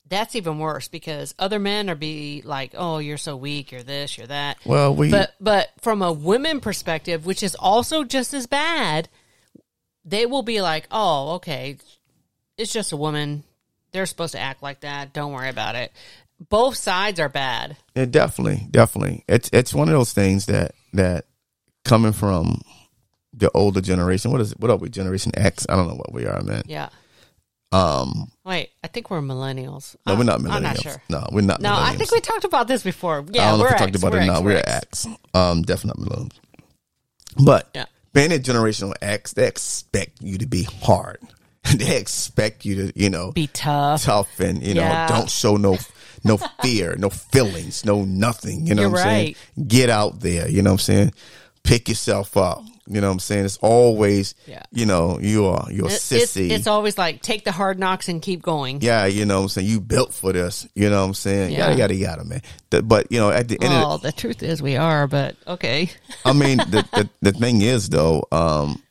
that's 0.08 0.34
even 0.34 0.58
worse 0.58 0.88
because 0.88 1.34
other 1.38 1.58
men 1.58 1.88
are 1.88 1.94
be 1.94 2.42
like, 2.44 2.74
"Oh, 2.76 2.98
you're 2.98 3.18
so 3.18 3.36
weak, 3.36 3.72
you're 3.72 3.82
this, 3.82 4.18
you're 4.18 4.26
that." 4.26 4.58
well 4.64 4.94
we 4.94 5.10
But 5.10 5.34
but 5.40 5.70
from 5.80 6.02
a 6.02 6.12
women 6.12 6.60
perspective, 6.60 7.26
which 7.26 7.42
is 7.42 7.54
also 7.54 8.04
just 8.04 8.34
as 8.34 8.46
bad, 8.46 9.08
they 10.04 10.26
will 10.26 10.42
be 10.42 10.60
like, 10.60 10.88
"Oh, 10.90 11.34
okay, 11.36 11.78
it's 12.58 12.72
just 12.72 12.92
a 12.92 12.96
woman. 12.96 13.44
They're 13.92 14.04
supposed 14.06 14.32
to 14.32 14.38
act 14.40 14.62
like 14.62 14.80
that. 14.80 15.12
Don't 15.14 15.32
worry 15.32 15.48
about 15.48 15.74
it." 15.76 15.92
Both 16.50 16.76
sides 16.76 17.18
are 17.18 17.28
bad. 17.28 17.76
Yeah, 17.96 18.04
definitely, 18.04 18.68
definitely. 18.70 19.24
It's 19.28 19.48
it's 19.52 19.72
one 19.74 19.88
of 19.88 19.94
those 19.94 20.12
things 20.12 20.46
that 20.46 20.72
that 20.92 21.24
coming 21.84 22.12
from 22.12 22.60
the 23.32 23.50
older 23.54 23.80
generation. 23.80 24.30
What 24.30 24.40
is 24.40 24.52
it? 24.52 24.60
What 24.60 24.70
are 24.70 24.76
we? 24.76 24.88
Generation 24.88 25.32
X? 25.36 25.66
I 25.68 25.74
don't 25.76 25.88
know 25.88 25.94
what 25.96 26.12
we 26.12 26.26
are, 26.26 26.40
man. 26.42 26.62
Yeah. 26.66 26.90
Um, 27.70 28.30
Wait, 28.44 28.70
I 28.82 28.86
think 28.86 29.10
we're 29.10 29.20
millennials. 29.20 29.94
no, 30.06 30.14
we're 30.14 30.22
not 30.24 30.40
millennials. 30.40 30.52
I'm 30.54 30.62
not 30.62 30.80
sure. 30.80 31.02
No, 31.10 31.26
we're 31.32 31.42
not. 31.42 31.60
No, 31.60 31.74
I 31.74 31.96
think 31.96 32.10
we 32.12 32.20
talked 32.20 32.44
about 32.44 32.66
this 32.68 32.82
before. 32.82 33.24
Yeah, 33.30 33.42
I 33.42 33.50
don't 33.50 33.58
know 33.58 33.64
we're 33.64 33.68
if 33.68 33.72
we 33.72 33.74
X, 33.74 33.80
talked 33.82 33.96
about 33.96 34.14
it 34.14 34.18
X, 34.18 34.26
now. 34.26 34.40
we're 34.40 34.52
We're 34.54 34.58
X. 34.64 35.06
X. 35.06 35.18
Um, 35.34 35.62
definitely 35.62 36.04
not 36.04 36.18
millennials. 36.18 37.44
But 37.44 37.68
Yeah. 37.74 37.84
being 38.14 38.32
a 38.32 38.36
generational 38.38 38.94
X, 39.02 39.32
they 39.34 39.46
expect 39.46 40.22
you 40.22 40.38
to 40.38 40.46
be 40.46 40.62
hard. 40.62 41.18
they 41.76 41.96
expect 41.98 42.64
you 42.64 42.74
to, 42.76 42.92
you 43.00 43.10
know, 43.10 43.32
Be 43.32 43.46
tough. 43.48 44.02
tough 44.04 44.40
and 44.40 44.62
you 44.62 44.74
know 44.74 44.82
Yeah. 44.82 45.06
don't 45.08 45.30
show 45.30 45.56
no 45.56 45.76
no 46.24 46.36
fear 46.62 46.96
no 46.98 47.10
feelings 47.10 47.84
no 47.84 48.04
nothing 48.04 48.66
you 48.66 48.74
know 48.74 48.82
You're 48.82 48.90
what 48.90 49.00
i'm 49.02 49.06
saying 49.06 49.34
get 49.68 49.88
out 49.88 50.18
there 50.20 50.48
you 50.48 50.62
know 50.62 50.70
what 50.70 50.74
i'm 50.74 50.78
saying 50.80 51.12
pick 51.62 51.88
yourself 51.88 52.36
up 52.36 52.60
you 52.88 53.00
know 53.00 53.06
what 53.06 53.12
i'm 53.12 53.18
saying 53.20 53.44
it's 53.44 53.56
always 53.58 54.34
Yeah. 54.46 54.62
you 54.72 54.84
know 54.84 55.20
you 55.20 55.46
are 55.46 55.68
you're 55.70 55.86
It- 55.86 55.92
it's, 55.92 56.10
sissy 56.10 56.50
it's 56.50 56.66
always 56.66 56.98
like 56.98 57.22
take 57.22 57.44
the 57.44 57.52
hard 57.52 57.78
knocks 57.78 58.08
and 58.08 58.20
keep 58.20 58.42
going. 58.42 58.80
yeah 58.80 59.04
you 59.06 59.26
know 59.26 59.36
what 59.36 59.42
i'm 59.44 59.48
saying 59.50 59.68
you 59.68 59.80
built 59.80 60.12
for 60.12 60.32
this 60.32 60.66
you 60.74 60.90
know 60.90 61.02
what 61.02 61.06
i'm 61.08 61.14
saying 61.14 61.52
Yeah. 61.52 61.68
yada 61.68 61.76
yada 61.78 61.94
yada 61.94 62.24
man 62.24 62.42
The- 62.70 62.82
but 62.82 63.12
you 63.12 63.20
know 63.20 63.30
at 63.30 63.46
the 63.46 63.58
end 63.62 63.72
of 63.74 64.02
the, 64.02 64.08
the 64.08 64.12
truth 64.12 64.42
is 64.42 64.60
we 64.60 64.76
are, 64.76 65.06
but 65.06 65.36
okay. 65.46 65.88
I 66.24 66.32
mean, 66.32 66.56
the, 66.68 66.84
the 66.92 67.08
the 67.22 67.32
thing 67.32 67.62
is 67.62 67.88
though, 67.90 68.26
um, 68.32 68.82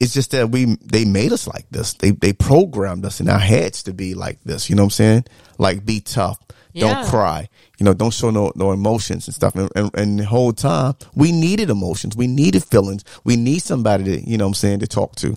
it's 0.00 0.14
just 0.14 0.30
that 0.30 0.50
we 0.50 0.76
they 0.82 1.04
made 1.04 1.32
us 1.32 1.46
like 1.46 1.66
this. 1.70 1.94
They 1.94 2.10
they 2.12 2.32
programmed 2.32 3.04
us 3.04 3.20
in 3.20 3.28
our 3.28 3.38
heads 3.38 3.82
to 3.84 3.92
be 3.92 4.14
like 4.14 4.42
this. 4.44 4.70
You 4.70 4.76
know 4.76 4.82
what 4.82 4.86
I'm 4.86 4.90
saying? 4.90 5.24
Like 5.58 5.84
be 5.84 6.00
tough, 6.00 6.38
Yeah. 6.72 6.94
don't 6.94 7.06
cry. 7.06 7.48
You 7.78 7.84
know, 7.84 7.94
don't 7.94 8.12
show 8.14 8.30
no 8.30 8.52
no 8.54 8.72
emotions 8.72 9.26
and 9.26 9.34
stuff. 9.34 9.54
And, 9.56 9.70
and, 9.74 9.90
and 9.94 10.18
the 10.20 10.24
whole 10.24 10.52
time 10.52 10.94
we 11.14 11.32
needed 11.32 11.68
emotions, 11.70 12.16
we 12.16 12.26
needed 12.28 12.62
feelings, 12.64 13.04
we 13.24 13.36
need 13.36 13.60
somebody 13.60 14.04
to 14.04 14.20
you 14.30 14.36
know 14.38 14.44
what 14.44 14.50
I'm 14.50 14.54
saying 14.54 14.80
to 14.80 14.86
talk 14.86 15.16
to. 15.16 15.36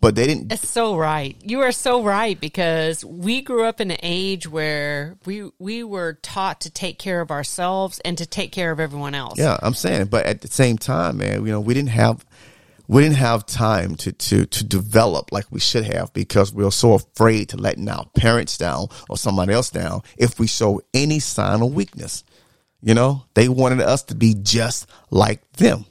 But 0.00 0.14
they 0.14 0.28
didn't. 0.28 0.46
That's 0.48 0.68
so 0.68 0.96
right. 0.96 1.36
You 1.42 1.62
are 1.62 1.72
so 1.72 2.04
right 2.04 2.40
because 2.40 3.04
we 3.04 3.40
grew 3.40 3.64
up 3.64 3.80
in 3.80 3.90
an 3.90 3.98
age 4.04 4.48
where 4.48 5.16
we 5.26 5.50
we 5.58 5.82
were 5.82 6.12
taught 6.22 6.60
to 6.60 6.70
take 6.70 7.00
care 7.00 7.20
of 7.20 7.32
ourselves 7.32 7.98
and 8.04 8.16
to 8.18 8.24
take 8.24 8.52
care 8.52 8.70
of 8.70 8.78
everyone 8.78 9.16
else. 9.16 9.36
Yeah, 9.40 9.58
I'm 9.60 9.74
saying, 9.74 10.06
but 10.06 10.24
at 10.26 10.42
the 10.42 10.46
same 10.48 10.78
time, 10.78 11.16
man, 11.18 11.44
you 11.44 11.50
know, 11.50 11.60
we 11.60 11.74
didn't 11.74 11.90
have 11.90 12.24
we 12.88 13.02
didn't 13.02 13.16
have 13.16 13.44
time 13.46 13.94
to 13.96 14.12
to 14.12 14.46
to 14.46 14.64
develop 14.64 15.30
like 15.30 15.44
we 15.50 15.60
should 15.60 15.84
have 15.84 16.12
because 16.14 16.52
we 16.54 16.64
were 16.64 16.70
so 16.70 16.94
afraid 16.94 17.50
to 17.50 17.56
letting 17.56 17.88
our 17.88 18.06
parents 18.16 18.56
down 18.58 18.88
or 19.10 19.16
somebody 19.18 19.52
else 19.52 19.70
down 19.70 20.00
if 20.16 20.38
we 20.40 20.46
show 20.46 20.80
any 20.94 21.20
sign 21.20 21.62
of 21.62 21.74
weakness. 21.74 22.24
You 22.80 22.94
know, 22.94 23.24
they 23.34 23.48
wanted 23.48 23.80
us 23.80 24.02
to 24.04 24.14
be 24.14 24.34
just 24.40 24.88
like 25.10 25.40
them. 25.52 25.84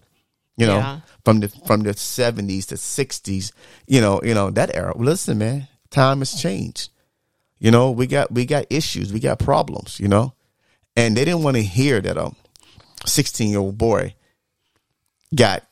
You 0.55 0.65
know, 0.65 0.77
Yeah. 0.77 0.99
from 1.23 1.39
the 1.41 1.49
from 1.67 1.81
the 1.83 1.93
seventies 1.93 2.65
to 2.67 2.77
sixties, 2.77 3.51
you 3.87 4.01
know, 4.01 4.19
you 4.23 4.33
know 4.33 4.49
that 4.51 4.75
era. 4.75 4.93
Listen, 4.97 5.37
man, 5.37 5.67
time 5.91 6.19
has 6.19 6.33
changed. 6.41 6.89
You 7.59 7.69
know, 7.71 7.91
we 7.91 8.07
got 8.07 8.31
we 8.31 8.45
got 8.45 8.65
issues, 8.71 9.13
we 9.13 9.19
got 9.19 9.37
problems. 9.37 9.99
You 9.99 10.07
know, 10.07 10.33
and 10.95 11.15
they 11.15 11.25
didn't 11.25 11.43
want 11.43 11.57
to 11.57 11.63
hear 11.63 12.01
that 12.01 12.17
um, 12.17 12.35
a 13.03 13.07
sixteen 13.07 13.49
year 13.49 13.59
old 13.59 13.77
boy 13.77 14.15
got 15.35 15.63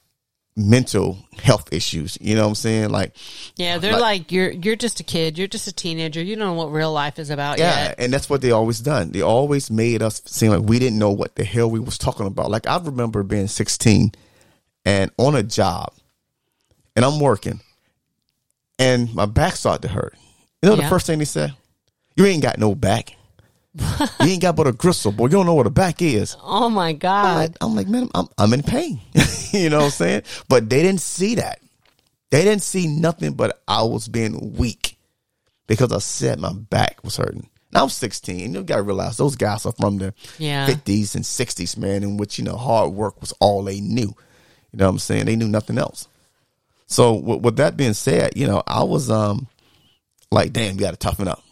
mental 0.58 1.18
health 1.42 1.72
issues. 1.74 2.18
You 2.22 2.36
know 2.36 2.44
what 2.44 2.50
I'm 2.50 2.56
saying? 2.56 2.90
Like, 2.90 3.16
Yeah, 3.58 3.78
they're 3.78 4.00
like, 4.00 4.32
you're 4.32 4.52
you're 4.52 4.76
just 4.78 5.00
a 5.00 5.04
kid, 5.04 5.38
you're 5.38 5.48
just 5.50 5.68
a 5.68 5.74
teenager, 5.74 6.22
you 6.24 6.36
don't 6.36 6.46
know 6.48 6.54
what 6.54 6.72
real 6.72 6.94
life 6.94 7.20
is 7.20 7.30
about 7.30 7.58
yeah, 7.60 7.86
yet. 7.88 7.96
and 7.98 8.14
that's 8.14 8.30
what 8.30 8.42
they 8.42 8.52
always 8.52 8.80
done. 8.80 9.12
They 9.12 9.22
always 9.22 9.70
made 9.70 10.02
us 10.02 10.22
seem 10.26 10.52
like 10.52 10.62
we 10.62 10.80
didn't 10.80 10.98
know 11.00 11.12
what 11.12 11.36
the 11.36 11.44
hell 11.44 11.70
we 11.70 11.80
was 11.80 11.98
talking 11.98 12.26
about. 12.26 12.50
Like 12.50 12.68
I 12.68 12.78
remember 12.78 13.22
being 13.24 13.48
16 13.48 14.14
and 14.86 15.12
on 15.18 15.36
a 15.36 15.44
job, 15.44 15.92
and 16.96 17.04
I'm 17.04 17.20
working, 17.20 17.60
and 18.80 19.14
my 19.14 19.26
back 19.26 19.56
started 19.56 19.82
to 19.82 19.94
hurt. 19.94 20.16
You 20.62 20.70
know 20.70 20.76
Yeah. 20.76 20.84
the 20.84 20.90
first 20.90 21.06
thing 21.08 21.20
they 21.20 21.26
said? 21.26 21.54
You 22.16 22.26
ain't 22.26 22.42
got 22.44 22.58
no 22.60 22.76
back. 22.76 23.15
you 24.22 24.28
ain't 24.28 24.42
got 24.42 24.56
but 24.56 24.68
a 24.68 24.72
gristle, 24.72 25.12
boy. 25.12 25.26
You 25.26 25.32
don't 25.32 25.46
know 25.46 25.54
what 25.54 25.68
a 25.68 25.72
back 25.72 26.02
is. 26.02 26.38
Oh 26.42 26.70
my 26.70 26.90
I'm 26.92 26.98
god. 26.98 27.36
like, 27.38 27.58
I'm 27.62 27.76
like, 27.76 27.88
man, 27.88 28.10
I'm, 28.16 28.28
I'm 28.38 28.54
in 28.54 28.64
pain. 28.64 29.02
you 29.52 29.70
know 29.70 29.80
what 29.80 29.86
I'm 29.86 29.92
saying? 29.92 30.22
But 30.48 30.70
they 30.70 30.82
didn't 30.82 31.02
see 31.02 31.36
that. 31.36 31.60
They 32.32 32.44
didn't 32.44 32.64
see 32.64 32.88
nothing 32.88 33.34
but 33.34 33.62
I 33.68 33.84
was 33.84 34.08
being 34.08 34.56
weak 34.56 34.98
because 35.68 35.92
I 35.92 36.00
said 36.00 36.40
my 36.40 36.54
back 36.54 37.04
was 37.04 37.18
hurting. 37.18 37.50
Now 37.72 37.84
I'm 37.84 37.90
16. 37.90 38.54
You 38.54 38.64
got 38.64 38.78
to 38.78 38.84
realize 38.84 39.18
those 39.18 39.36
guys 39.36 39.66
are 39.66 39.74
from 39.74 39.98
the 39.98 40.14
Yeah. 40.38 40.68
50s 40.68 41.16
and 41.16 41.24
60s, 41.26 41.78
man, 41.78 42.04
in 42.04 42.18
which, 42.18 42.38
you 42.40 42.46
know, 42.46 42.56
hard 42.56 42.92
work 42.92 43.20
was 43.22 43.34
all 43.40 43.64
they 43.64 43.82
knew. 43.82 44.16
You 44.72 44.80
know 44.80 44.86
what 44.86 44.92
I'm 44.92 45.00
saying? 45.00 45.26
They 45.26 45.36
knew 45.36 45.48
nothing 45.48 45.78
else. 45.78 46.08
So 46.88 47.14
with, 47.16 47.42
with 47.42 47.56
that 47.58 47.76
being 47.78 47.94
said, 47.94 48.34
you 48.38 48.48
know, 48.48 48.64
I 48.66 48.84
was 48.84 49.10
um 49.10 49.48
like, 50.32 50.54
damn, 50.54 50.76
you 50.76 50.80
got 50.82 50.92
to 50.92 50.98
toughen 50.98 51.28
up. 51.28 51.44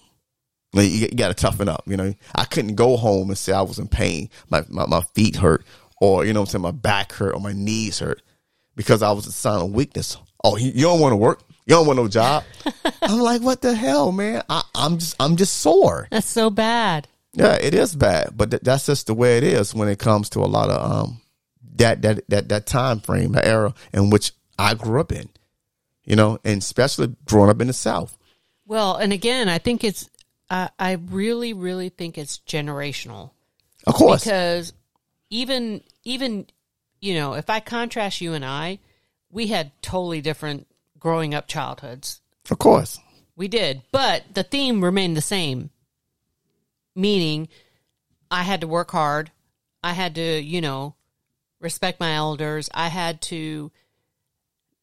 Like, 0.73 0.89
you, 0.89 1.07
you 1.11 1.15
got 1.15 1.27
to 1.29 1.33
toughen 1.33 1.69
up. 1.69 1.83
You 1.85 1.97
know, 1.97 2.13
I 2.35 2.45
couldn't 2.45 2.75
go 2.75 2.97
home 2.97 3.29
and 3.29 3.37
say 3.37 3.53
I 3.53 3.61
was 3.61 3.79
in 3.79 3.87
pain. 3.87 4.29
My, 4.49 4.63
my 4.69 4.85
my 4.85 5.01
feet 5.13 5.35
hurt, 5.35 5.63
or 6.01 6.25
you 6.25 6.33
know, 6.33 6.41
what 6.41 6.49
I'm 6.49 6.51
saying 6.51 6.63
my 6.63 6.71
back 6.71 7.13
hurt, 7.13 7.35
or 7.35 7.39
my 7.39 7.53
knees 7.53 7.99
hurt, 7.99 8.21
because 8.75 9.01
I 9.01 9.11
was 9.11 9.27
a 9.27 9.31
sign 9.31 9.61
of 9.61 9.71
weakness. 9.71 10.17
Oh, 10.43 10.57
you 10.57 10.71
you 10.73 10.83
don't 10.83 10.99
want 10.99 11.13
to 11.13 11.17
work. 11.17 11.41
You 11.65 11.75
don't 11.75 11.87
want 11.87 11.97
no 11.97 12.07
job. 12.07 12.43
I'm 13.01 13.19
like, 13.19 13.41
what 13.41 13.61
the 13.61 13.73
hell, 13.73 14.11
man? 14.11 14.43
I, 14.49 14.63
I'm 14.75 14.97
just 14.97 15.15
I'm 15.19 15.35
just 15.35 15.57
sore. 15.57 16.07
That's 16.11 16.27
so 16.27 16.49
bad. 16.49 17.07
Yeah, 17.33 17.53
it 17.53 17.73
is 17.73 17.95
bad, 17.95 18.31
but 18.35 18.51
th- 18.51 18.63
that's 18.63 18.85
just 18.85 19.07
the 19.07 19.13
way 19.13 19.37
it 19.37 19.43
is 19.43 19.73
when 19.73 19.87
it 19.87 19.97
comes 19.97 20.29
to 20.31 20.39
a 20.39 20.45
lot 20.45 20.69
of 20.69 20.91
um 20.91 21.21
that 21.77 22.01
that 22.01 22.27
that 22.29 22.49
that 22.49 22.65
time 22.65 22.99
frame, 22.99 23.31
that 23.33 23.45
era 23.45 23.73
in 23.93 24.09
which 24.09 24.33
I 24.59 24.73
grew 24.73 24.99
up 24.99 25.11
in. 25.11 25.29
You 26.05 26.17
know, 26.17 26.37
and 26.43 26.61
especially 26.61 27.15
growing 27.25 27.49
up 27.49 27.61
in 27.61 27.67
the 27.67 27.73
South. 27.73 28.17
Well, 28.65 28.95
and 28.95 29.13
again, 29.13 29.47
I 29.47 29.57
think 29.57 29.83
it's 29.83 30.09
I 30.53 30.69
I 30.77 30.91
really 30.93 31.53
really 31.53 31.89
think 31.89 32.17
it's 32.17 32.39
generational 32.47 33.31
Of 33.87 33.95
course, 33.95 34.23
because 34.23 34.73
even 35.29 35.81
even 36.03 36.45
you 37.01 37.15
know 37.15 37.33
if 37.33 37.49
I 37.49 37.59
contrast 37.59 38.21
you 38.21 38.33
and 38.33 38.45
I, 38.45 38.79
we 39.31 39.47
had 39.47 39.71
totally 39.81 40.21
different 40.21 40.67
growing 40.99 41.33
up 41.33 41.47
childhoods. 41.47 42.21
of 42.49 42.59
course. 42.59 42.99
We 43.35 43.47
did, 43.47 43.81
but 43.91 44.23
the 44.31 44.43
theme 44.43 44.83
remained 44.83 45.17
the 45.17 45.21
same. 45.21 45.71
Meaning, 46.95 47.47
I 48.29 48.43
had 48.43 48.61
to 48.61 48.67
work 48.67 48.91
hard. 48.91 49.31
I 49.83 49.93
had 49.93 50.13
to, 50.15 50.21
you 50.21 50.61
know, 50.61 50.93
respect 51.59 51.99
my 51.99 52.13
elders. 52.13 52.69
I 52.71 52.89
had 52.89 53.21
to, 53.23 53.71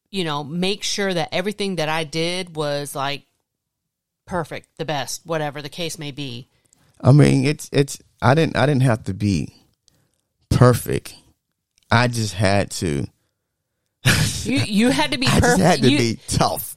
you 0.09 0.23
know, 0.25 0.43
make 0.43 0.83
sure 0.83 1.13
that 1.13 1.29
everything 1.31 1.77
that 1.77 1.87
I 1.87 2.03
did 2.03 2.57
was 2.57 2.93
like 2.93 3.23
perfect, 4.25 4.67
the 4.77 4.85
best, 4.85 5.21
whatever 5.25 5.61
the 5.61 5.69
case 5.69 5.97
may 5.99 6.11
be. 6.11 6.47
I 7.01 7.11
mean, 7.11 7.45
it's 7.45 7.69
it's. 7.73 7.99
I 8.21 8.35
didn't 8.35 8.55
I 8.55 8.65
didn't 8.65 8.83
have 8.83 9.03
to 9.05 9.13
be 9.13 9.53
perfect. 10.49 11.15
I 11.91 12.07
just 12.07 12.33
had 12.33 12.71
to. 12.71 13.05
You 14.43 14.57
you 14.57 14.89
had 14.89 15.11
to 15.11 15.17
be 15.17 15.27
I 15.29 15.39
just 15.39 15.59
had 15.59 15.81
to 15.81 15.89
You- 15.91 15.97
be 15.97 16.19
tough. 16.27 16.75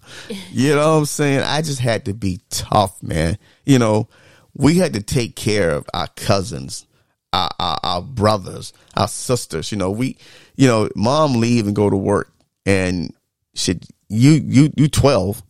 You 0.50 0.74
know 0.74 0.92
what 0.92 0.98
I'm 0.98 1.04
saying? 1.06 1.40
I 1.40 1.62
just 1.62 1.80
had 1.80 2.04
to 2.06 2.14
be 2.14 2.40
tough, 2.50 3.02
man. 3.02 3.38
You 3.64 3.78
know, 3.78 4.08
we 4.54 4.76
had 4.76 4.92
to 4.94 5.02
take 5.02 5.34
care 5.34 5.70
of 5.70 5.86
our 5.94 6.06
cousins, 6.16 6.86
our, 7.32 7.50
our, 7.58 7.78
our 7.82 8.02
brothers, 8.02 8.72
our 8.96 9.08
sisters. 9.08 9.72
You 9.72 9.78
know, 9.78 9.90
we, 9.90 10.18
you 10.56 10.66
know, 10.68 10.88
mom 10.94 11.34
leave 11.40 11.66
and 11.66 11.74
go 11.74 11.88
to 11.90 11.96
work, 11.96 12.30
and 12.66 13.12
shit, 13.54 13.86
you 14.08 14.32
you 14.32 14.70
you 14.76 14.88
12, 14.88 15.42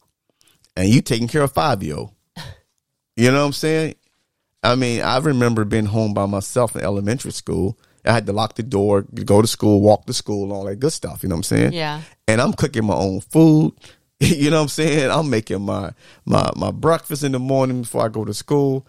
and 0.76 0.88
you 0.88 1.00
taking 1.00 1.28
care 1.28 1.42
of 1.42 1.52
five 1.52 1.82
year 1.82 1.96
old. 1.96 2.10
You 3.16 3.30
know 3.30 3.40
what 3.40 3.46
I'm 3.46 3.52
saying? 3.52 3.94
I 4.62 4.74
mean, 4.74 5.02
I 5.02 5.18
remember 5.18 5.64
being 5.64 5.84
home 5.84 6.14
by 6.14 6.26
myself 6.26 6.74
in 6.74 6.82
elementary 6.82 7.32
school. 7.32 7.78
I 8.04 8.12
had 8.12 8.26
to 8.26 8.32
lock 8.32 8.54
the 8.54 8.62
door, 8.62 9.02
go 9.02 9.40
to 9.40 9.46
school, 9.48 9.80
walk 9.80 10.06
to 10.06 10.12
school, 10.12 10.52
all 10.52 10.64
that 10.64 10.76
good 10.76 10.92
stuff. 10.92 11.22
You 11.22 11.28
know 11.28 11.36
what 11.36 11.40
I'm 11.40 11.42
saying? 11.44 11.72
Yeah. 11.72 12.02
And 12.26 12.40
I'm 12.40 12.52
cooking 12.52 12.84
my 12.84 12.94
own 12.94 13.20
food. 13.20 13.72
You 14.20 14.48
know 14.48 14.58
what 14.58 14.62
I'm 14.62 14.68
saying? 14.68 15.10
I'm 15.10 15.28
making 15.28 15.60
my 15.62 15.92
my 16.24 16.48
my 16.56 16.70
breakfast 16.70 17.24
in 17.24 17.32
the 17.32 17.40
morning 17.40 17.82
before 17.82 18.06
I 18.06 18.08
go 18.08 18.24
to 18.24 18.32
school. 18.32 18.86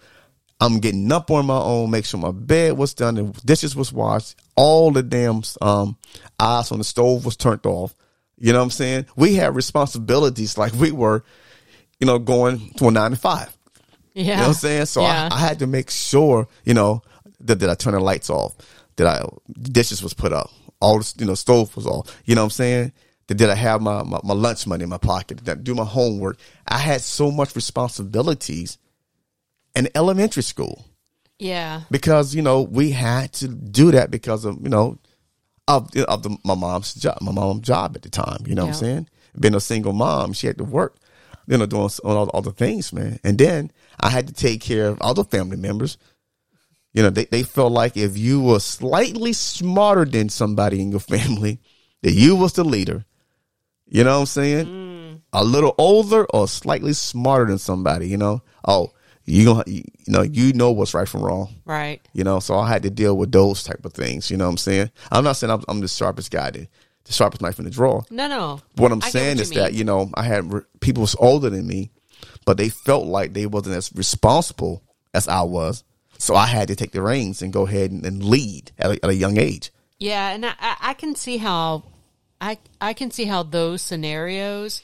I'm 0.60 0.78
getting 0.78 1.10
up 1.12 1.30
on 1.30 1.46
my 1.46 1.58
own, 1.58 1.90
make 1.90 2.06
sure 2.06 2.18
my 2.18 2.30
bed 2.30 2.78
was 2.78 2.94
done, 2.94 3.16
the 3.16 3.24
dishes 3.44 3.76
was 3.76 3.92
washed, 3.92 4.36
all 4.54 4.92
the 4.92 5.02
damn 5.02 5.42
um 5.60 5.98
eyes 6.40 6.70
on 6.70 6.78
the 6.78 6.84
stove 6.84 7.24
was 7.26 7.36
turned 7.36 7.66
off. 7.66 7.94
You 8.38 8.52
know 8.52 8.60
what 8.60 8.66
I'm 8.66 8.70
saying? 8.70 9.06
We 9.16 9.34
had 9.34 9.54
responsibilities 9.54 10.56
like 10.56 10.72
we 10.74 10.92
were, 10.92 11.24
you 12.00 12.06
know, 12.06 12.18
going 12.18 12.70
to 12.76 12.88
a 12.88 12.90
nine 12.90 13.12
to 13.12 13.16
five. 13.16 13.56
yeah. 14.14 14.24
You 14.24 14.30
know 14.30 14.36
what 14.38 14.48
I'm 14.48 14.54
saying? 14.54 14.86
So 14.86 15.02
yeah. 15.02 15.28
I, 15.30 15.36
I 15.36 15.38
had 15.38 15.58
to 15.60 15.66
make 15.66 15.90
sure, 15.90 16.48
you 16.64 16.74
know, 16.74 17.02
that, 17.40 17.60
that 17.60 17.70
I 17.70 17.74
turn 17.74 17.94
the 17.94 18.00
lights 18.00 18.30
off, 18.30 18.54
that 18.96 19.06
I 19.06 19.24
dishes 19.62 20.02
was 20.02 20.14
put 20.14 20.32
up, 20.32 20.50
all 20.80 20.98
the 20.98 21.14
you 21.18 21.26
know 21.26 21.34
stove 21.34 21.74
was 21.76 21.86
off. 21.86 22.20
You 22.24 22.34
know 22.34 22.42
what 22.42 22.46
I'm 22.46 22.50
saying? 22.50 22.92
That 23.28 23.34
did 23.34 23.50
I 23.50 23.56
have 23.56 23.82
my, 23.82 24.04
my, 24.04 24.20
my 24.22 24.34
lunch 24.34 24.66
money 24.66 24.84
in 24.84 24.88
my 24.88 24.98
pocket? 24.98 25.42
Did 25.42 25.48
I 25.48 25.60
do 25.60 25.74
my 25.74 25.84
homework? 25.84 26.38
I 26.68 26.78
had 26.78 27.00
so 27.00 27.32
much 27.32 27.56
responsibilities 27.56 28.78
in 29.74 29.88
elementary 29.96 30.44
school 30.44 30.86
yeah. 31.38 31.82
because 31.90 32.34
you 32.34 32.42
know 32.42 32.62
we 32.62 32.90
had 32.92 33.32
to 33.34 33.48
do 33.48 33.90
that 33.90 34.10
because 34.10 34.44
of 34.44 34.62
you 34.62 34.68
know 34.68 34.98
of 35.68 35.94
of 35.96 36.22
the, 36.22 36.36
my 36.44 36.54
mom's 36.54 36.94
job, 36.94 37.18
my 37.20 37.32
mom's 37.32 37.66
job 37.66 37.96
at 37.96 38.02
the 38.02 38.08
time. 38.08 38.44
You 38.46 38.54
know 38.54 38.66
what 38.66 38.74
I'm 38.74 38.80
saying? 38.80 39.08
Being 39.38 39.54
a 39.54 39.60
single 39.60 39.92
mom, 39.92 40.32
she 40.32 40.46
had 40.46 40.58
to 40.58 40.64
work, 40.64 40.96
you 41.46 41.58
know, 41.58 41.66
doing 41.66 41.90
all, 42.04 42.28
all 42.28 42.42
the 42.42 42.52
things, 42.52 42.92
man. 42.92 43.18
And 43.24 43.38
then 43.38 43.70
I 44.00 44.10
had 44.10 44.26
to 44.28 44.34
take 44.34 44.60
care 44.60 44.88
of 44.88 45.00
other 45.00 45.24
family 45.24 45.56
members. 45.56 45.98
You 46.92 47.02
know, 47.02 47.10
they, 47.10 47.26
they 47.26 47.42
felt 47.42 47.72
like 47.72 47.96
if 47.96 48.16
you 48.16 48.40
were 48.40 48.60
slightly 48.60 49.32
smarter 49.32 50.04
than 50.04 50.28
somebody 50.28 50.80
in 50.80 50.90
your 50.90 51.00
family, 51.00 51.60
that 52.02 52.12
you 52.12 52.36
was 52.36 52.54
the 52.54 52.64
leader. 52.64 53.04
You 53.86 54.04
know 54.04 54.14
what 54.14 54.20
I'm 54.20 54.26
saying? 54.26 54.66
Mm. 54.66 55.20
A 55.32 55.44
little 55.44 55.74
older 55.78 56.24
or 56.26 56.48
slightly 56.48 56.92
smarter 56.92 57.46
than 57.46 57.58
somebody, 57.58 58.08
you 58.08 58.16
know? 58.16 58.42
Oh, 58.66 58.92
you 59.26 59.44
gonna 59.44 59.64
you 59.66 59.82
know, 60.06 60.22
you 60.22 60.52
know 60.52 60.70
what's 60.70 60.94
right 60.94 61.08
from 61.08 61.22
wrong. 61.22 61.54
Right. 61.64 62.00
You 62.12 62.24
know, 62.24 62.38
so 62.40 62.56
I 62.58 62.68
had 62.68 62.84
to 62.84 62.90
deal 62.90 63.16
with 63.16 63.32
those 63.32 63.64
type 63.64 63.84
of 63.84 63.92
things. 63.92 64.30
You 64.30 64.36
know 64.36 64.44
what 64.44 64.52
I'm 64.52 64.56
saying? 64.56 64.90
I'm 65.10 65.24
not 65.24 65.32
saying 65.34 65.50
I'm, 65.50 65.64
I'm 65.68 65.80
the 65.80 65.88
sharpest 65.88 66.30
guy, 66.30 66.50
the, 66.50 66.68
the 67.06 67.12
sharpest 67.12 67.40
knife 67.42 67.58
in 67.58 67.64
the 67.64 67.70
drawer. 67.70 68.04
No, 68.10 68.28
no. 68.28 68.60
What 68.76 68.92
I'm 68.92 69.02
I 69.02 69.08
saying 69.08 69.36
what 69.36 69.42
is 69.42 69.50
that 69.52 69.74
you 69.74 69.84
know 69.84 70.10
I 70.14 70.24
had 70.24 70.52
re- 70.52 70.62
people 70.80 71.02
was 71.02 71.16
older 71.18 71.50
than 71.50 71.66
me, 71.66 71.90
but 72.44 72.56
they 72.56 72.68
felt 72.68 73.06
like 73.06 73.32
they 73.32 73.46
wasn't 73.46 73.76
as 73.76 73.92
responsible 73.94 74.82
as 75.14 75.28
I 75.28 75.42
was. 75.42 75.84
So 76.18 76.34
I 76.34 76.46
had 76.46 76.68
to 76.68 76.76
take 76.76 76.92
the 76.92 77.02
reins 77.02 77.42
and 77.42 77.52
go 77.52 77.66
ahead 77.66 77.90
and, 77.90 78.04
and 78.04 78.24
lead 78.24 78.72
at 78.78 78.90
a, 78.90 79.04
at 79.04 79.10
a 79.10 79.14
young 79.14 79.38
age. 79.38 79.70
Yeah, 79.98 80.30
and 80.30 80.44
I, 80.44 80.54
I 80.58 80.76
I 80.80 80.94
can 80.94 81.14
see 81.14 81.36
how 81.38 81.84
I 82.40 82.58
I 82.80 82.92
can 82.92 83.10
see 83.10 83.24
how 83.24 83.42
those 83.42 83.82
scenarios 83.82 84.82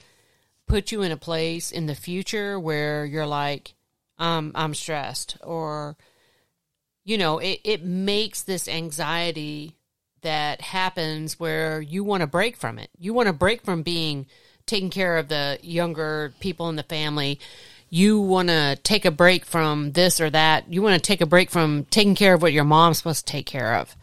put 0.66 0.92
you 0.92 1.02
in 1.02 1.12
a 1.12 1.16
place 1.16 1.70
in 1.70 1.86
the 1.86 1.94
future 1.94 2.58
where 2.58 3.04
you're 3.04 3.26
like, 3.26 3.74
um, 4.18 4.52
I'm 4.54 4.74
stressed, 4.74 5.36
or 5.42 5.96
you 7.04 7.18
know, 7.18 7.38
it, 7.38 7.60
it 7.64 7.84
makes 7.84 8.42
this 8.42 8.68
anxiety 8.68 9.76
that 10.22 10.60
happens 10.60 11.38
where 11.38 11.80
you 11.80 12.04
want 12.04 12.22
to 12.22 12.26
break 12.26 12.56
from 12.56 12.78
it. 12.78 12.90
You 12.98 13.14
want 13.14 13.26
to 13.26 13.32
break 13.32 13.62
from 13.62 13.82
being 13.82 14.26
taking 14.66 14.90
care 14.90 15.18
of 15.18 15.28
the 15.28 15.58
younger 15.62 16.32
people 16.40 16.68
in 16.68 16.76
the 16.76 16.82
family. 16.82 17.40
You 17.90 18.20
want 18.20 18.48
to 18.48 18.78
take 18.82 19.04
a 19.04 19.10
break 19.10 19.44
from 19.44 19.92
this 19.92 20.20
or 20.20 20.30
that. 20.30 20.72
You 20.72 20.82
want 20.82 20.94
to 20.94 21.06
take 21.06 21.20
a 21.20 21.26
break 21.26 21.50
from 21.50 21.84
taking 21.90 22.14
care 22.14 22.34
of 22.34 22.42
what 22.42 22.52
your 22.52 22.64
mom's 22.64 22.98
supposed 22.98 23.26
to 23.26 23.32
take 23.32 23.46
care 23.46 23.74
of. 23.74 23.94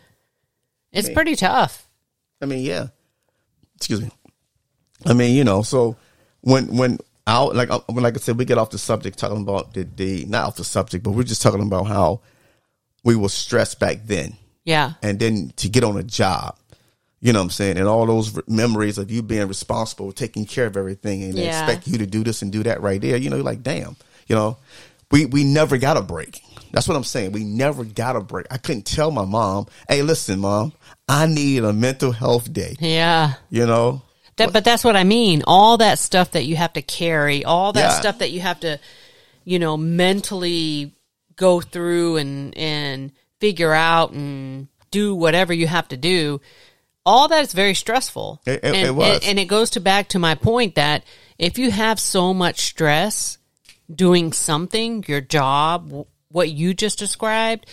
It's 0.92 1.10
pretty 1.10 1.36
tough. 1.36 1.88
I 2.42 2.46
mean, 2.46 2.64
yeah. 2.64 2.88
Excuse 3.76 4.02
me. 4.02 4.12
I 5.06 5.14
mean, 5.14 5.36
you 5.36 5.44
know, 5.44 5.62
so 5.62 5.96
when 6.42 6.76
when 6.76 7.00
I 7.26 7.42
like 7.44 7.70
uh, 7.70 7.80
when 7.88 8.04
like 8.04 8.16
I 8.16 8.20
said, 8.20 8.38
we 8.38 8.46
get 8.46 8.58
off 8.58 8.72
the 8.72 8.78
subject 8.78 9.18
talking 9.18 9.42
about 9.42 9.74
the, 9.74 9.84
the 9.84 10.26
not 10.26 10.48
off 10.48 10.56
the 10.58 10.64
subject, 10.64 11.04
but 11.04 11.12
we're 11.12 11.24
just 11.24 11.42
talking 11.42 11.62
about 11.62 11.86
how 11.86 12.22
we 13.04 13.16
were 13.16 13.30
stressed 13.30 13.80
back 13.80 14.02
then, 14.06 14.36
Yeah. 14.66 14.94
and 15.02 15.20
then 15.20 15.52
to 15.58 15.70
get 15.70 15.84
on 15.84 15.98
a 15.98 16.04
job, 16.04 16.56
you 17.22 17.34
know 17.34 17.40
what 17.40 17.44
I'm 17.46 17.50
saying, 17.50 17.78
and 17.78 17.88
all 17.88 18.06
those 18.06 18.34
re- 18.36 18.44
memories 18.48 18.98
of 18.98 19.10
you 19.12 19.22
being 19.22 19.48
responsible, 19.48 20.12
taking 20.12 20.46
care 20.46 20.66
of 20.68 20.78
everything, 20.78 21.24
and 21.24 21.34
they 21.36 21.46
Yeah. 21.46 21.64
expect 21.66 21.88
you 21.88 21.98
to 21.98 22.06
do 22.06 22.24
this 22.24 22.42
and 22.42 22.52
do 22.52 22.64
that 22.64 22.82
right 22.82 23.02
there. 23.02 23.18
You 23.18 23.30
know, 23.30 23.38
you're 23.38 23.46
like 23.46 23.64
damn, 23.64 23.96
you 24.28 24.36
know, 24.36 24.58
we 25.12 25.26
we 25.26 25.44
never 25.44 25.78
got 25.78 25.98
a 25.98 26.02
break. 26.02 26.42
That's 26.72 26.88
what 26.88 26.96
I'm 26.96 27.04
saying. 27.04 27.32
We 27.32 27.44
never 27.44 27.84
got 27.84 28.16
a 28.16 28.22
break. 28.22 28.46
I 28.52 28.58
couldn't 28.58 28.86
tell 28.86 29.10
my 29.12 29.26
mom, 29.26 29.66
"Hey, 29.88 30.04
listen, 30.04 30.40
mom, 30.40 30.72
I 31.08 31.26
need 31.26 31.64
a 31.64 31.74
mental 31.74 32.12
health 32.12 32.54
day." 32.54 32.76
Yeah. 32.80 33.34
You 33.50 33.66
know, 33.66 34.04
That, 34.38 34.54
but 34.54 34.64
that's 34.64 34.84
what 34.84 34.96
I 34.96 35.04
mean. 35.04 35.42
All 35.48 35.78
that 35.78 35.98
stuff 36.00 36.32
that 36.32 36.46
you 36.46 36.56
have 36.58 36.74
to 36.74 36.82
carry, 36.84 37.44
all 37.44 37.74
that 37.74 37.80
Yeah. 37.94 38.00
stuff 38.00 38.20
that 38.20 38.32
you 38.32 38.40
have 38.42 38.60
to, 38.62 38.80
you 39.46 39.58
know, 39.60 39.76
mentally 39.78 40.94
go 41.36 41.60
through 41.60 42.18
and 42.18 42.56
and 42.58 43.12
figure 43.40 43.74
out 43.74 44.12
and 44.12 44.68
do 44.92 45.16
whatever 45.16 45.54
you 45.54 45.68
have 45.68 45.88
to 45.90 45.98
do. 45.98 46.42
All 47.06 47.28
that 47.30 47.44
is 47.46 47.54
very 47.54 47.74
stressful. 47.74 48.42
It- 48.46 48.60
it- 48.64 48.64
and, 48.64 48.76
it 48.76 48.96
was. 48.96 49.20
and, 49.24 49.40
it 49.40 49.46
goes 49.46 49.72
to 49.72 49.80
back 49.80 50.10
to 50.10 50.20
my 50.20 50.36
point 50.36 50.76
that 50.76 51.04
if 51.38 51.58
you 51.58 51.72
have 51.72 52.00
so 52.00 52.34
much 52.34 52.62
stress 52.62 53.38
doing 53.94 54.34
something, 54.34 55.04
your 55.08 55.22
job, 55.22 56.06
what 56.30 56.52
you 56.52 56.74
just 56.74 57.00
described, 57.00 57.66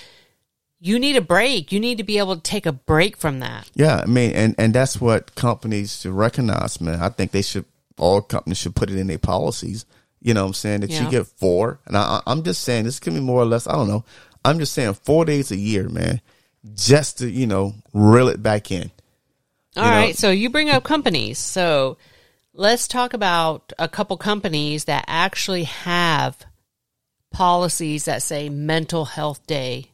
you 0.81 0.98
need 0.98 1.16
a 1.16 1.20
break. 1.20 1.72
You 1.72 1.81
need 1.81 1.98
to 1.98 2.05
be 2.05 2.18
able 2.18 2.37
to 2.37 2.42
take 2.42 2.66
a 2.66 2.72
break 2.72 3.16
from 3.16 3.40
that. 3.40 3.68
Yeah, 3.74 4.00
I 4.02 4.07
mean, 4.07 4.33
and 4.33 4.55
and 4.59 4.72
that's 4.74 5.00
what 5.00 5.35
companies 5.35 6.00
should 6.00 6.12
recognize, 6.12 6.81
man. 6.81 7.00
I 7.00 7.09
think 7.09 7.33
they 7.33 7.42
should 7.42 7.64
all 7.98 8.20
companies 8.20 8.59
should 8.59 8.74
put 8.76 8.90
it 8.90 8.96
in 8.98 9.07
their 9.07 9.18
policies. 9.18 9.85
You 10.20 10.35
know 10.35 10.42
what 10.42 10.48
I'm 10.48 10.55
saying? 10.55 10.81
That 10.81 10.90
Yeah. 10.90 11.05
you 11.05 11.11
get 11.11 11.26
four. 11.26 11.79
And 11.87 11.96
I, 11.96 12.20
I'm 12.26 12.42
just 12.42 12.62
saying, 12.62 12.85
this 12.85 12.98
could 13.00 13.14
be 13.14 13.20
more 13.20 13.40
or 13.42 13.44
less, 13.46 13.66
I 13.66 13.72
don't 13.72 13.88
know. 13.88 14.05
I'm 14.46 14.59
just 14.59 14.72
saying 14.72 14.94
four 14.94 15.24
days 15.24 15.50
a 15.50 15.56
year, 15.56 15.88
man, 15.88 16.20
just 16.74 17.18
to, 17.18 17.28
you 17.30 17.46
know, 17.46 17.74
reel 17.92 18.28
it 18.28 18.42
back 18.42 18.70
in. 18.70 18.90
All 19.76 19.85
know- 19.85 19.90
right, 19.90 20.16
so 20.16 20.30
you 20.30 20.50
bring 20.50 20.70
up 20.70 20.85
companies. 20.85 21.38
So 21.38 21.98
let's 22.54 22.88
talk 22.88 23.12
about 23.12 23.72
a 23.78 23.88
couple 23.88 24.16
companies 24.16 24.85
that 24.85 25.04
actually 25.09 25.64
have 25.64 26.38
policies 27.32 28.06
that 28.06 28.22
say 28.22 28.48
mental 28.48 29.04
health 29.04 29.46
day 29.46 29.90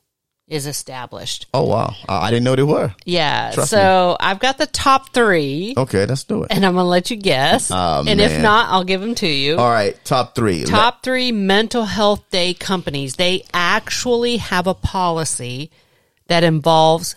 is 0.52 0.66
established. 0.66 1.46
Oh 1.54 1.64
wow, 1.64 1.94
I, 2.08 2.26
I 2.26 2.30
didn't 2.30 2.44
know 2.44 2.54
they 2.54 2.62
were. 2.62 2.94
Yeah. 3.06 3.52
Trust 3.52 3.70
so 3.70 4.16
I've 4.20 4.38
got 4.38 4.58
the 4.58 4.66
top 4.66 5.12
three, 5.14 5.74
Okay, 5.76 6.04
let's 6.04 6.24
do 6.24 6.42
it. 6.44 6.52
and 6.52 6.64
I'm 6.64 6.74
going 6.74 6.84
to 6.84 6.88
let 6.88 7.10
you 7.10 7.16
guess. 7.16 7.70
Oh, 7.70 8.04
and 8.06 8.20
if 8.20 8.40
not, 8.40 8.68
I'll 8.70 8.84
give 8.84 9.00
them 9.00 9.14
to 9.16 9.26
you. 9.26 9.56
All 9.56 9.70
right, 9.70 9.96
top 10.04 10.34
three. 10.34 10.64
top 10.64 11.02
three 11.02 11.32
mental 11.32 11.84
health 11.84 12.28
day 12.30 12.52
companies. 12.52 13.16
They 13.16 13.44
actually 13.54 14.36
have 14.36 14.66
a 14.66 14.74
policy 14.74 15.70
that 16.28 16.44
involves 16.44 17.16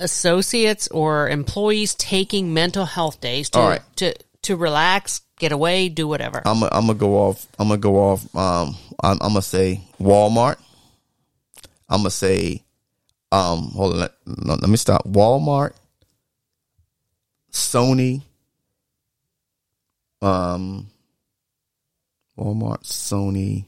associates 0.00 0.88
or 0.88 1.28
employees 1.28 1.94
taking 1.94 2.54
mental 2.54 2.84
health 2.84 3.20
days 3.20 3.50
to 3.50 3.58
right. 3.58 3.80
to 3.96 4.14
to 4.42 4.56
relax, 4.56 5.20
get 5.38 5.52
away, 5.52 5.88
do 5.88 6.08
whatever. 6.08 6.42
I'm 6.46 6.60
gonna 6.60 6.70
I'm 6.72 6.86
gonna 6.86 6.98
go 6.98 7.16
off. 7.18 7.46
I'm 7.58 7.68
gonna 7.68 7.78
go 7.78 7.96
off. 7.96 8.34
Um, 8.34 8.74
I'm, 9.02 9.18
I'm 9.20 9.28
gonna 9.30 9.42
say 9.42 9.82
Walmart. 10.00 10.56
I'm 11.88 12.00
gonna 12.00 12.10
say, 12.10 12.62
um, 13.32 13.70
hold 13.74 13.94
on. 13.94 14.00
Let, 14.00 14.12
let 14.26 14.68
me 14.68 14.76
stop. 14.76 15.06
Walmart, 15.06 15.72
Sony, 17.52 18.22
um, 20.22 20.88
Walmart, 22.38 22.82
Sony, 22.84 23.66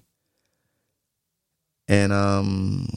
and 1.89 2.13
um, 2.13 2.89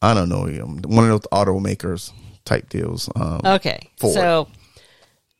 I 0.00 0.14
don't 0.14 0.28
know, 0.28 0.42
one 0.86 1.10
of 1.10 1.10
those 1.10 1.28
automakers 1.32 2.12
type 2.44 2.68
deals. 2.68 3.08
Um, 3.14 3.40
Okay. 3.44 3.88
Four. 3.98 4.12
So 4.12 4.48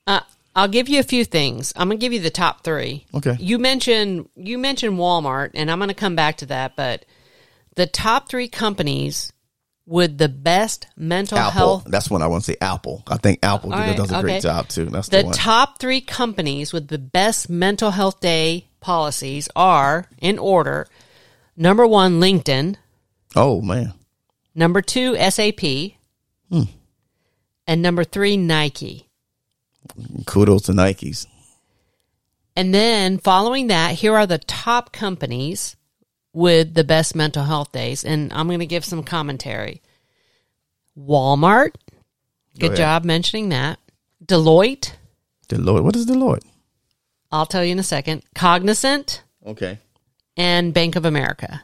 uh, 0.06 0.20
I'll 0.54 0.68
give 0.68 0.88
you 0.88 1.00
a 1.00 1.04
few 1.04 1.24
things. 1.24 1.72
I'm 1.76 1.88
going 1.88 1.98
to 1.98 2.00
give 2.00 2.12
you 2.12 2.20
the 2.20 2.30
top 2.30 2.62
3. 2.62 3.04
Okay. 3.14 3.36
You 3.40 3.58
mentioned 3.58 4.28
you 4.36 4.58
mentioned 4.58 4.98
Walmart 4.98 5.50
and 5.54 5.70
I'm 5.70 5.78
going 5.78 5.88
to 5.88 5.94
come 5.94 6.14
back 6.14 6.36
to 6.38 6.46
that, 6.46 6.76
but 6.76 7.04
the 7.76 7.86
top 7.86 8.28
3 8.28 8.48
companies 8.48 9.32
with 9.86 10.16
the 10.18 10.28
best 10.28 10.86
mental 10.96 11.38
Apple. 11.38 11.50
health 11.52 11.84
That's 11.88 12.08
what 12.08 12.22
I 12.22 12.26
want 12.28 12.44
to 12.44 12.52
say. 12.52 12.56
Apple. 12.60 13.02
I 13.08 13.16
think 13.16 13.40
Apple 13.42 13.70
right, 13.70 13.96
does 13.96 14.12
a 14.12 14.20
great 14.20 14.42
job 14.42 14.68
too. 14.68 14.86
That's 14.86 15.08
the, 15.08 15.18
The 15.18 15.24
one. 15.24 15.34
top 15.34 15.78
three 15.80 16.00
companies 16.00 16.72
with 16.72 16.86
the 16.88 16.98
best 16.98 17.50
mental 17.50 17.90
health 17.90 18.20
day 18.20 18.68
policies 18.80 19.48
are, 19.56 20.06
in 20.20 20.38
order, 20.38 20.86
number 21.56 21.84
one, 21.86 22.20
LinkedIn, 22.20 22.76
oh 23.34 23.60
man. 23.60 23.92
number 24.54 24.82
two, 24.82 25.16
SAP, 25.16 25.94
Hmm. 26.50 26.62
and 27.66 27.82
number 27.82 28.04
three, 28.04 28.36
Nike. 28.36 29.08
Kudos 30.26 30.62
to 30.62 30.72
Nikes. 30.72 31.26
And 32.54 32.72
then 32.74 33.18
following 33.18 33.66
that, 33.68 33.96
here 33.96 34.14
are 34.16 34.26
the 34.26 34.38
top 34.38 34.92
companies 34.92 35.76
with 36.32 36.74
the 36.74 36.84
best 36.84 37.14
mental 37.14 37.44
health 37.44 37.72
days. 37.72 38.04
And 38.04 38.32
I'm 38.32 38.46
going 38.46 38.60
to 38.60 38.66
give 38.66 38.84
some 38.84 39.02
commentary. 39.02 39.82
Walmart. 40.98 41.74
Good 42.58 42.66
ahead. 42.66 42.76
job 42.76 43.04
mentioning 43.04 43.50
that. 43.50 43.78
Deloitte. 44.24 44.92
Deloitte. 45.48 45.82
What 45.82 45.96
is 45.96 46.06
Deloitte? 46.06 46.44
I'll 47.30 47.46
tell 47.46 47.64
you 47.64 47.72
in 47.72 47.78
a 47.78 47.84
second. 47.84 48.22
Cognizant. 48.34 49.22
Okay. 49.44 49.78
and 50.36 50.72
Bank 50.72 50.96
of 50.96 51.04
America. 51.04 51.62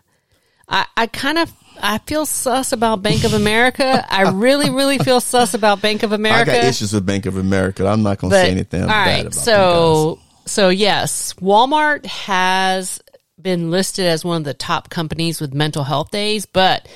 I, 0.68 0.86
I 0.96 1.06
kind 1.06 1.38
of 1.38 1.52
I 1.80 1.98
feel 1.98 2.26
sus 2.26 2.72
about 2.72 3.02
Bank 3.02 3.24
of 3.24 3.34
America. 3.34 4.04
I 4.10 4.30
really, 4.30 4.70
really 4.70 4.98
feel 4.98 5.20
sus 5.20 5.54
about 5.54 5.80
Bank 5.80 6.02
of 6.02 6.12
America. 6.12 6.50
I 6.52 6.62
got 6.62 6.64
issues 6.64 6.92
with 6.92 7.06
Bank 7.06 7.26
of 7.26 7.36
America. 7.36 7.86
I'm 7.86 8.02
not 8.02 8.18
going 8.18 8.32
to 8.32 8.36
say 8.36 8.50
anything 8.50 8.82
all 8.82 8.88
right, 8.88 9.32
so 9.32 10.18
so 10.44 10.70
yes, 10.70 11.34
Walmart 11.34 12.04
has 12.06 13.00
been 13.40 13.70
listed 13.70 14.06
as 14.06 14.24
one 14.24 14.38
of 14.38 14.44
the 14.44 14.54
top 14.54 14.90
companies 14.90 15.40
with 15.40 15.54
mental 15.54 15.84
health 15.84 16.10
days, 16.10 16.46
but 16.46 16.88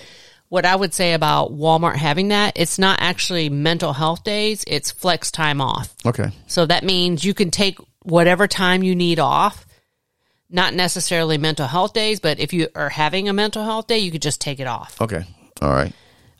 what 0.48 0.66
I 0.66 0.76
would 0.76 0.92
say 0.92 1.14
about 1.14 1.52
Walmart 1.52 1.96
having 1.96 2.28
that, 2.28 2.52
it's 2.56 2.78
not 2.78 2.98
actually 3.00 3.48
mental 3.48 3.92
health 3.92 4.22
days, 4.22 4.64
it's 4.66 4.90
flex 4.90 5.30
time 5.30 5.60
off. 5.60 5.94
Okay. 6.04 6.30
So 6.46 6.66
that 6.66 6.84
means 6.84 7.24
you 7.24 7.32
can 7.32 7.50
take 7.50 7.78
whatever 8.02 8.46
time 8.46 8.82
you 8.82 8.94
need 8.94 9.18
off. 9.18 9.66
Not 10.50 10.74
necessarily 10.74 11.38
mental 11.38 11.66
health 11.66 11.94
days, 11.94 12.20
but 12.20 12.38
if 12.38 12.52
you 12.52 12.68
are 12.74 12.90
having 12.90 13.30
a 13.30 13.32
mental 13.32 13.64
health 13.64 13.86
day, 13.86 14.00
you 14.00 14.10
could 14.10 14.20
just 14.20 14.42
take 14.42 14.60
it 14.60 14.66
off. 14.66 15.00
Okay. 15.00 15.24
All 15.62 15.70
right. 15.72 15.92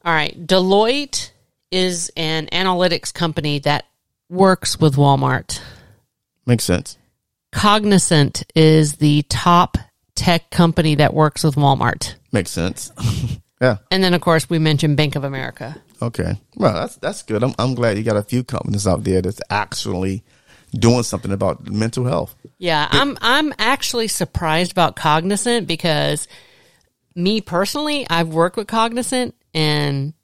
All 0.04 0.12
right. 0.12 0.46
Deloitte 0.46 1.30
is 1.70 2.12
an 2.14 2.48
analytics 2.48 3.14
company 3.14 3.60
that 3.60 3.86
works 4.28 4.78
with 4.78 4.96
Walmart. 4.96 5.62
Makes 6.44 6.64
sense. 6.64 6.98
Cognizant 7.52 8.42
is 8.54 8.96
the 8.96 9.22
top 9.30 9.78
tech 10.14 10.50
company 10.50 10.96
that 10.96 11.14
works 11.14 11.44
with 11.44 11.54
Walmart. 11.54 12.14
Makes 12.32 12.50
sense. 12.50 12.92
yeah. 13.60 13.78
And 13.90 14.02
then, 14.02 14.14
of 14.14 14.20
course, 14.20 14.48
we 14.48 14.58
mentioned 14.58 14.96
Bank 14.96 15.16
of 15.16 15.24
America. 15.24 15.76
Okay. 16.00 16.40
Well, 16.56 16.74
that's 16.74 16.96
that's 16.96 17.22
good. 17.22 17.44
I'm 17.44 17.54
I'm 17.58 17.74
glad 17.74 17.96
you 17.96 18.02
got 18.02 18.16
a 18.16 18.22
few 18.22 18.42
companies 18.42 18.86
out 18.86 19.04
there 19.04 19.22
that's 19.22 19.40
actually 19.50 20.24
doing 20.74 21.04
something 21.04 21.30
about 21.30 21.68
mental 21.68 22.04
health. 22.04 22.34
Yeah, 22.58 22.88
I'm 22.90 23.16
I'm 23.20 23.54
actually 23.58 24.08
surprised 24.08 24.72
about 24.72 24.96
Cognizant 24.96 25.68
because 25.68 26.26
me 27.14 27.40
personally, 27.40 28.06
I've 28.10 28.28
worked 28.28 28.56
with 28.56 28.66
Cognizant 28.66 29.34
and 29.54 30.14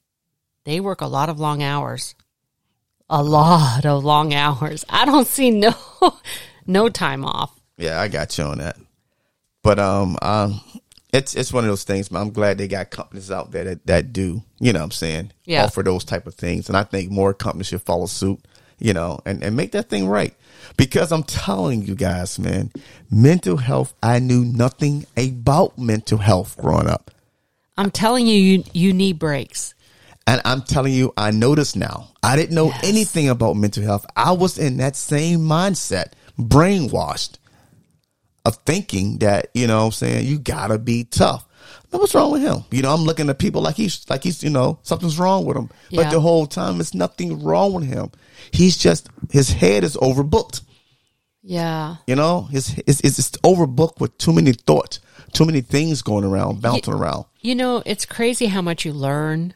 they 0.64 0.80
work 0.80 1.00
a 1.00 1.06
lot 1.06 1.28
of 1.28 1.38
long 1.38 1.62
hours. 1.62 2.14
A 3.10 3.22
lot 3.22 3.86
of 3.86 4.04
long 4.04 4.34
hours. 4.34 4.84
I 4.88 5.04
don't 5.04 5.26
see 5.26 5.50
no 5.50 5.74
no 6.66 6.88
time 6.88 7.24
off. 7.24 7.58
Yeah, 7.76 8.00
I 8.00 8.08
got 8.08 8.36
you 8.36 8.44
on 8.44 8.58
that. 8.58 8.76
But 9.68 9.78
um, 9.78 10.16
um, 10.22 10.62
it's 11.12 11.34
it's 11.34 11.52
one 11.52 11.62
of 11.64 11.68
those 11.68 11.84
things. 11.84 12.10
Man, 12.10 12.22
I'm 12.22 12.30
glad 12.30 12.56
they 12.56 12.68
got 12.68 12.88
companies 12.88 13.30
out 13.30 13.50
there 13.50 13.64
that, 13.64 13.86
that 13.86 14.14
do, 14.14 14.42
you 14.60 14.72
know, 14.72 14.78
what 14.78 14.84
I'm 14.86 14.90
saying, 14.92 15.32
Yeah. 15.44 15.64
offer 15.64 15.82
those 15.82 16.04
type 16.04 16.26
of 16.26 16.34
things, 16.36 16.68
and 16.68 16.76
I 16.78 16.84
think 16.84 17.10
more 17.10 17.34
companies 17.34 17.66
should 17.66 17.82
follow 17.82 18.06
suit, 18.06 18.40
you 18.78 18.94
know, 18.94 19.20
and 19.26 19.44
and 19.44 19.54
make 19.54 19.72
that 19.72 19.90
thing 19.90 20.08
right. 20.08 20.34
Because 20.78 21.12
I'm 21.12 21.22
telling 21.22 21.82
you 21.82 21.94
guys, 21.94 22.38
man, 22.38 22.72
mental 23.10 23.58
health. 23.58 23.92
I 24.02 24.20
knew 24.20 24.42
nothing 24.42 25.04
about 25.18 25.76
mental 25.76 26.16
health 26.16 26.56
growing 26.58 26.88
up, 26.88 27.10
I'm 27.76 27.90
telling 27.90 28.26
you 28.26 28.40
you 28.40 28.64
you 28.72 28.94
need 28.94 29.18
breaks. 29.18 29.74
and 30.26 30.40
I'm 30.46 30.62
telling 30.62 30.94
you, 30.94 31.12
I 31.18 31.30
know 31.30 31.54
this 31.54 31.76
now. 31.76 32.08
I 32.22 32.36
didn't 32.36 32.54
know 32.54 32.68
Yes. 32.68 32.80
anything 32.84 33.28
about 33.28 33.56
mental 33.56 33.82
health. 33.82 34.06
I 34.16 34.32
was 34.32 34.56
in 34.56 34.78
that 34.78 34.96
same 34.96 35.40
mindset, 35.40 36.12
brainwashed 36.38 37.36
of 38.48 38.56
thinking 38.64 39.18
that, 39.18 39.50
you 39.54 39.66
know 39.66 39.78
what 39.78 39.86
I'm 39.86 39.92
saying, 39.92 40.26
you 40.26 40.38
gotta 40.38 40.78
be 40.78 41.04
tough. 41.04 41.46
But 41.90 42.00
what's 42.00 42.14
wrong 42.14 42.32
with 42.32 42.42
him? 42.42 42.64
You 42.70 42.82
know, 42.82 42.92
I'm 42.92 43.02
looking 43.02 43.30
at 43.30 43.38
people 43.38 43.62
like 43.62 43.76
he's 43.76 44.08
like 44.10 44.22
he's, 44.22 44.42
you 44.42 44.50
know, 44.50 44.78
something's 44.82 45.18
wrong 45.18 45.44
with 45.44 45.56
him. 45.56 45.70
Yeah. 45.88 46.02
But 46.02 46.10
the 46.10 46.20
whole 46.20 46.46
time 46.46 46.80
it's 46.80 46.94
nothing 46.94 47.42
wrong 47.42 47.72
with 47.72 47.84
him. 47.84 48.10
He's 48.52 48.76
just 48.76 49.08
his 49.30 49.50
head 49.50 49.84
is 49.84 49.96
overbooked. 49.96 50.62
Yeah. 51.42 51.96
You 52.06 52.16
know, 52.16 52.42
his 52.42 52.78
it's, 52.86 53.00
it's 53.00 53.30
overbooked 53.38 54.00
with 54.00 54.16
too 54.18 54.32
many 54.32 54.52
thoughts, 54.52 55.00
too 55.32 55.46
many 55.46 55.60
things 55.62 56.02
going 56.02 56.24
around, 56.24 56.60
bouncing 56.60 56.94
around. 56.94 57.24
You 57.40 57.54
know, 57.54 57.82
it's 57.86 58.04
crazy 58.04 58.46
how 58.46 58.60
much 58.60 58.84
you 58.84 58.92
learn 58.92 59.54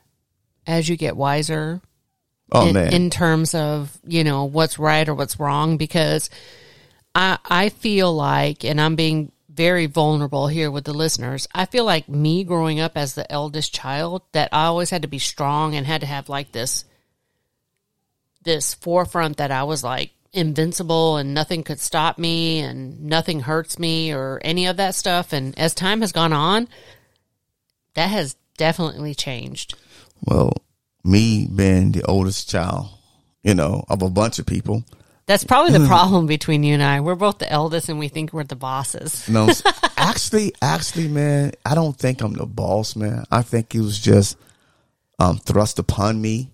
as 0.66 0.88
you 0.88 0.96
get 0.96 1.16
wiser. 1.16 1.80
Oh 2.54 2.68
in, 2.68 2.74
man. 2.74 2.92
in 2.92 3.08
terms 3.10 3.54
of 3.54 3.98
you 4.06 4.24
know 4.24 4.44
what's 4.44 4.78
right 4.78 5.08
or 5.08 5.14
what's 5.14 5.40
wrong 5.40 5.78
because 5.78 6.28
I 7.14 7.38
I 7.44 7.68
feel 7.68 8.12
like 8.14 8.64
and 8.64 8.80
I'm 8.80 8.96
being 8.96 9.32
very 9.48 9.86
vulnerable 9.86 10.48
here 10.48 10.70
with 10.70 10.84
the 10.84 10.94
listeners. 10.94 11.46
I 11.54 11.66
feel 11.66 11.84
like 11.84 12.08
me 12.08 12.42
growing 12.42 12.80
up 12.80 12.96
as 12.96 13.14
the 13.14 13.30
eldest 13.30 13.74
child 13.74 14.22
that 14.32 14.48
I 14.52 14.64
always 14.64 14.90
had 14.90 15.02
to 15.02 15.08
be 15.08 15.18
strong 15.18 15.74
and 15.74 15.86
had 15.86 16.00
to 16.00 16.06
have 16.06 16.28
like 16.28 16.52
this 16.52 16.84
this 18.44 18.74
forefront 18.74 19.36
that 19.36 19.50
I 19.50 19.64
was 19.64 19.84
like 19.84 20.10
invincible 20.32 21.18
and 21.18 21.34
nothing 21.34 21.62
could 21.62 21.78
stop 21.78 22.18
me 22.18 22.60
and 22.60 23.02
nothing 23.02 23.40
hurts 23.40 23.78
me 23.78 24.12
or 24.12 24.40
any 24.42 24.66
of 24.66 24.78
that 24.78 24.94
stuff 24.94 25.32
and 25.32 25.56
as 25.58 25.74
time 25.74 26.00
has 26.00 26.12
gone 26.12 26.32
on 26.32 26.68
that 27.94 28.08
has 28.08 28.34
definitely 28.56 29.14
changed. 29.14 29.74
well, 30.24 30.52
me 31.04 31.48
being 31.54 31.92
the 31.92 32.02
oldest 32.04 32.48
child, 32.48 32.88
you 33.42 33.54
know, 33.54 33.84
of 33.88 34.02
a 34.02 34.10
bunch 34.10 34.38
of 34.38 34.46
people. 34.46 34.84
That's 35.26 35.44
probably 35.44 35.78
the 35.78 35.86
problem 35.86 36.26
between 36.26 36.64
you 36.64 36.74
and 36.74 36.82
I. 36.82 37.00
We're 37.00 37.14
both 37.14 37.38
the 37.38 37.50
eldest 37.50 37.88
and 37.88 37.98
we 37.98 38.08
think 38.08 38.32
we're 38.32 38.44
the 38.44 38.56
bosses. 38.56 39.28
no, 39.28 39.48
actually, 39.96 40.52
actually, 40.60 41.08
man, 41.08 41.52
I 41.64 41.74
don't 41.74 41.96
think 41.96 42.22
I'm 42.22 42.32
the 42.32 42.46
boss, 42.46 42.96
man. 42.96 43.24
I 43.30 43.42
think 43.42 43.74
it 43.74 43.80
was 43.80 43.98
just 43.98 44.36
um, 45.18 45.38
thrust 45.38 45.78
upon 45.78 46.20
me. 46.20 46.50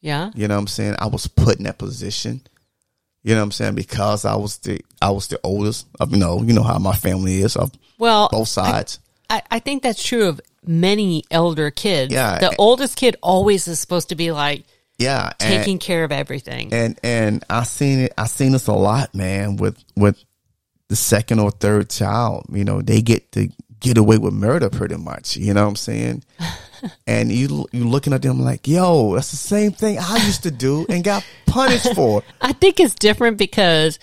Yeah. 0.00 0.30
You 0.34 0.48
know 0.48 0.54
what 0.54 0.60
I'm 0.60 0.66
saying? 0.68 0.96
I 0.98 1.06
was 1.06 1.26
put 1.26 1.58
in 1.58 1.64
that 1.64 1.78
position. 1.78 2.42
You 3.22 3.34
know 3.34 3.40
what 3.40 3.44
I'm 3.44 3.52
saying? 3.52 3.74
Because 3.74 4.24
I 4.24 4.34
was 4.34 4.58
the 4.58 4.80
I 5.00 5.10
was 5.10 5.28
the 5.28 5.40
oldest. 5.44 5.86
Of, 6.00 6.10
you 6.12 6.18
know, 6.18 6.42
you 6.42 6.52
know 6.52 6.64
how 6.64 6.78
my 6.78 6.94
family 6.94 7.40
is 7.40 7.56
of 7.56 7.70
Well, 7.98 8.28
both 8.30 8.48
sides. 8.48 8.98
I, 9.30 9.42
I 9.50 9.58
think 9.60 9.82
that's 9.82 10.02
true 10.02 10.26
of 10.26 10.40
many 10.64 11.24
elder 11.30 11.70
kids. 11.70 12.12
Yeah. 12.12 12.38
The 12.38 12.54
oldest 12.56 12.96
kid 12.96 13.16
always 13.22 13.68
is 13.68 13.78
supposed 13.80 14.08
to 14.10 14.16
be 14.16 14.32
like 14.32 14.64
yeah, 15.02 15.32
and, 15.40 15.58
taking 15.58 15.78
care 15.78 16.04
of 16.04 16.12
everything. 16.12 16.72
and 16.72 16.98
and 17.02 17.44
I 17.50 17.64
seen 17.64 18.00
it. 18.00 18.14
I 18.16 18.26
seen 18.26 18.52
this 18.52 18.66
a 18.66 18.72
lot, 18.72 19.14
man. 19.14 19.56
With 19.56 19.82
with 19.96 20.22
the 20.88 20.96
second 20.96 21.40
or 21.40 21.50
third 21.50 21.90
child, 21.90 22.46
you 22.52 22.64
know, 22.64 22.82
they 22.82 23.02
get 23.02 23.32
to 23.32 23.48
get 23.82 23.98
away 23.98 24.16
with 24.16 24.32
murder 24.32 24.70
pretty 24.70 24.96
much. 24.96 25.36
You 25.36 25.52
know 25.54 25.64
what 25.64 25.70
I'm 25.70 25.76
saying? 25.76 26.24
and 27.06 27.30
you 27.30 27.66
you 27.72 27.88
looking 27.88 28.12
at 28.12 28.22
them 28.22 28.40
like, 28.40 28.66
yo, 28.66 29.14
that's 29.14 29.30
the 29.30 29.36
same 29.36 29.72
thing 29.72 29.98
I 29.98 30.24
used 30.24 30.44
to 30.44 30.50
do 30.50 30.86
and 30.88 31.04
got 31.04 31.24
punished 31.46 31.94
for. 31.94 32.22
I 32.40 32.52
think 32.52 32.80
it's 32.80 32.94
different 32.94 33.36
because 33.36 33.98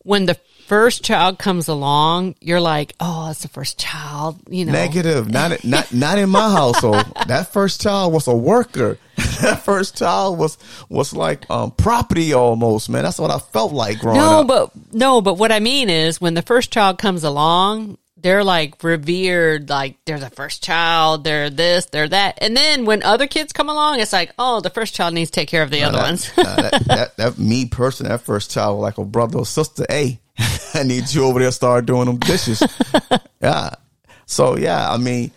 when 0.00 0.26
the 0.26 0.38
first 0.66 1.04
child 1.04 1.38
comes 1.38 1.68
along, 1.68 2.34
you're 2.40 2.60
like, 2.60 2.94
oh, 3.00 3.30
it's 3.30 3.42
the 3.42 3.48
first 3.48 3.78
child, 3.78 4.40
you 4.48 4.64
know. 4.64 4.72
Negative. 4.72 5.28
Not 5.30 5.64
not 5.64 5.92
not 5.92 6.18
in 6.18 6.30
my 6.30 6.50
household. 6.50 7.04
that 7.26 7.52
first 7.52 7.82
child 7.82 8.12
was 8.12 8.26
a 8.26 8.34
worker. 8.34 8.98
that 9.42 9.62
first 9.64 9.98
child 9.98 10.38
was 10.38 10.58
was 10.88 11.12
like 11.12 11.48
um 11.50 11.70
property 11.70 12.32
almost, 12.32 12.88
man. 12.88 13.04
That's 13.04 13.18
what 13.18 13.30
I 13.30 13.38
felt 13.38 13.72
like 13.72 14.00
growing 14.00 14.18
no, 14.18 14.40
up. 14.40 14.46
but 14.46 14.70
no, 14.92 15.20
but 15.20 15.34
what 15.34 15.52
I 15.52 15.60
mean 15.60 15.90
is 15.90 16.20
when 16.20 16.34
the 16.34 16.42
first 16.42 16.72
child 16.72 16.98
comes 16.98 17.24
along, 17.24 17.98
they're 18.16 18.42
like 18.42 18.82
revered, 18.82 19.68
like 19.68 19.98
they're 20.06 20.18
the 20.18 20.30
first 20.30 20.64
child, 20.64 21.24
they're 21.24 21.50
this, 21.50 21.86
they're 21.86 22.08
that. 22.08 22.38
And 22.40 22.56
then 22.56 22.86
when 22.86 23.02
other 23.02 23.26
kids 23.26 23.52
come 23.52 23.68
along, 23.68 24.00
it's 24.00 24.14
like, 24.14 24.32
oh, 24.38 24.60
the 24.60 24.70
first 24.70 24.94
child 24.94 25.12
needs 25.12 25.30
to 25.30 25.40
take 25.40 25.48
care 25.48 25.62
of 25.62 25.70
the 25.70 25.82
other 25.82 25.98
that, 25.98 26.02
ones. 26.02 26.36
nah, 26.36 26.56
that, 26.56 26.84
that, 26.86 27.16
that 27.18 27.38
me 27.38 27.66
person, 27.66 28.08
that 28.08 28.22
first 28.22 28.50
child, 28.50 28.80
like 28.80 28.96
a 28.96 29.04
brother 29.04 29.40
or 29.40 29.46
sister. 29.46 29.84
Hey, 29.90 30.20
I 30.80 30.82
need 30.82 31.12
you 31.12 31.24
over 31.24 31.40
there 31.40 31.50
start 31.52 31.86
doing 31.86 32.06
them 32.06 32.18
dishes. 32.18 32.62
yeah. 33.40 33.70
So 34.26 34.56
yeah, 34.56 34.90
I 34.90 34.96
mean, 34.96 35.30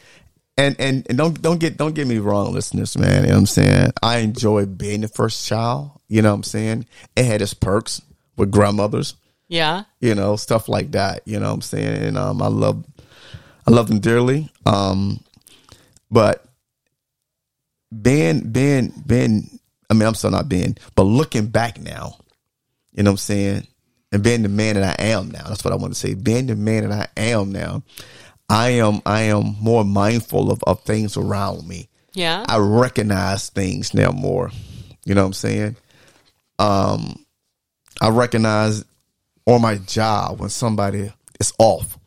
and 0.58 0.76
and 0.80 1.06
and 1.10 1.18
don't 1.18 1.40
don't 1.42 1.60
get 1.60 1.78
don't 1.78 1.94
get 1.94 2.08
me 2.08 2.18
wrong, 2.18 2.54
listeners, 2.54 2.98
man. 2.98 3.24
You 3.24 3.30
know 3.30 3.34
what 3.36 3.40
I'm 3.40 3.46
saying? 3.46 3.92
I 4.02 4.18
enjoy 4.18 4.66
being 4.66 5.02
the 5.02 5.08
first 5.08 5.46
child. 5.46 5.92
You 6.08 6.22
know 6.22 6.30
what 6.30 6.36
I'm 6.36 6.44
saying? 6.44 6.86
It 7.16 7.26
had 7.26 7.42
its 7.42 7.54
perks 7.54 8.02
with 8.38 8.52
grandmothers. 8.52 9.16
yeah. 9.48 9.84
You 10.00 10.16
know, 10.16 10.36
stuff 10.36 10.70
like 10.70 10.92
that. 10.92 11.22
You 11.26 11.40
know 11.40 11.48
what 11.48 11.56
I'm 11.56 11.62
saying? 11.62 12.04
And 12.04 12.18
um, 12.18 12.42
I 12.42 12.48
love 12.48 12.86
I 13.68 13.72
love 13.72 13.88
them 13.88 14.00
dearly. 14.00 14.50
Um, 14.66 15.20
but 16.10 16.46
being 18.02 18.52
being 18.52 18.94
being 19.06 19.60
I 19.90 19.94
mean, 19.94 20.08
I'm 20.08 20.16
still 20.16 20.32
not 20.32 20.50
being, 20.50 20.78
but 20.96 21.04
looking 21.04 21.48
back 21.48 21.80
now, 21.80 22.18
you 22.94 23.04
know 23.04 23.12
what 23.12 23.14
I'm 23.14 23.18
saying? 23.18 23.68
And 24.12 24.24
being 24.24 24.44
the 24.44 24.50
man 24.50 24.76
that 24.76 25.00
I 25.00 25.04
am 25.04 25.32
now. 25.32 25.44
That's 25.48 25.64
what 25.66 25.74
I 25.74 25.78
want 25.78 25.94
to 25.94 26.00
say. 26.00 26.14
Being 26.14 26.48
the 26.48 26.56
man 26.56 26.88
that 26.88 27.12
I 27.18 27.22
am 27.22 27.52
now, 27.52 27.84
I 28.50 28.70
am 28.70 29.02
I 29.06 29.24
am 29.24 29.56
more 29.60 29.84
mindful 29.84 30.52
of, 30.52 30.64
of 30.66 30.82
things 30.84 31.18
around 31.18 31.68
me. 31.68 31.90
Yeah. 32.14 32.46
I 32.48 32.58
recognize 32.58 33.50
things 33.50 33.94
now 33.94 34.12
more. 34.12 34.52
You 35.06 35.14
know 35.14 35.22
what 35.22 35.28
I'm 35.28 35.34
saying? 35.34 35.76
Um, 36.58 37.26
I 38.02 38.10
recognize 38.10 38.84
on 39.46 39.62
my 39.62 39.76
job 39.78 40.40
when 40.40 40.50
somebody 40.50 41.12
is 41.40 41.54
off. 41.60 41.98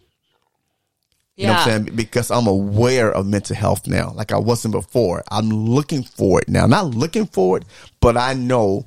You 1.37 1.47
know 1.47 1.53
what 1.55 1.61
I'm 1.61 1.85
saying? 1.87 1.97
Because 1.97 2.31
I'm 2.31 2.47
aware 2.47 3.11
of 3.11 3.27
mental 3.27 3.57
health 3.57 3.87
now, 3.87 4.13
like 4.15 4.31
I 4.31 4.39
wasn't 4.39 4.73
before. 4.73 5.25
I'm 5.31 5.49
looking 5.49 6.03
for 6.03 6.39
it 6.41 6.51
now. 6.51 6.67
Not 6.67 6.95
looking 6.95 7.25
for 7.25 7.57
it, 7.57 7.65
but 8.01 8.19
I 8.19 8.35
know 8.35 8.87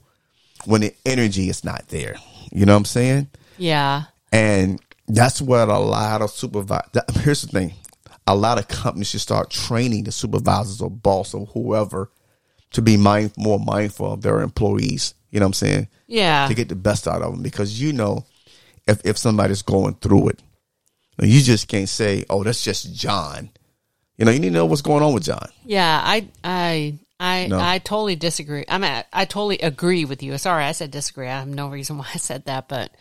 when 0.66 0.82
the 0.82 0.94
energy 1.04 1.50
is 1.50 1.64
not 1.64 1.88
there. 1.88 2.16
You 2.52 2.66
know 2.66 2.74
what 2.74 2.80
I'm 2.80 2.86
saying? 2.86 3.28
Yeah. 3.58 4.04
And 4.32 4.82
that's 5.08 5.42
what 5.42 5.70
a 5.70 5.78
lot 5.78 6.22
of 6.22 6.32
supervisors. 6.32 6.90
Here's 7.22 7.42
the 7.42 7.48
thing: 7.48 7.74
a 8.28 8.36
lot 8.36 8.58
of 8.58 8.68
companies 8.68 9.10
should 9.10 9.22
start 9.22 9.50
training 9.50 10.06
the 10.06 10.12
supervisors 10.12 10.82
or 10.82 10.90
boss 10.90 11.34
or 11.34 11.46
whoever 11.48 12.12
to 12.72 12.82
be 12.82 12.98
mind, 12.98 13.34
more 13.38 13.60
mindful 13.60 14.14
of 14.14 14.22
their 14.22 14.42
employees. 14.42 15.14
You 15.30 15.40
know 15.40 15.46
what 15.46 15.50
I'm 15.50 15.54
saying? 15.54 15.88
Yeah. 16.08 16.48
To 16.48 16.54
get 16.54 16.70
the 16.70 16.76
best 16.76 17.08
out 17.08 17.22
of 17.22 17.32
them, 17.34 17.44
because 17.44 17.82
you 17.82 17.94
know, 17.94 18.26
if 18.88 19.06
if 19.06 19.18
somebody's 19.18 19.62
going 19.62 19.96
through 19.96 20.30
it, 20.30 20.42
you 21.22 21.42
just 21.42 21.68
can't 21.68 21.90
say, 21.90 22.26
"Oh, 22.30 22.44
that's 22.44 22.64
just 22.64 22.94
John." 22.94 23.50
You 24.18 24.26
know, 24.26 24.32
you 24.32 24.40
need 24.40 24.50
to 24.50 24.54
know 24.54 24.66
what's 24.66 24.82
going 24.82 25.04
on 25.04 25.14
with 25.14 25.24
John. 25.24 25.50
Yeah, 25.66 26.02
I 26.04 26.28
I 26.44 27.00
I 27.24 27.48
No. 27.48 27.58
I 27.58 27.80
totally 27.80 28.18
disagree. 28.18 28.66
I 28.68 28.78
mean, 28.78 29.04
I 29.14 29.24
totally 29.24 29.60
agree 29.60 30.04
with 30.04 30.22
you. 30.22 30.38
Sorry, 30.38 30.66
I 30.66 30.74
said 30.74 30.92
disagree. 30.92 31.28
I 31.28 31.40
have 31.40 31.48
no 31.48 31.70
reason 31.70 31.98
why 31.98 32.08
I 32.14 32.18
said 32.18 32.46
that, 32.46 32.68
but 32.68 32.92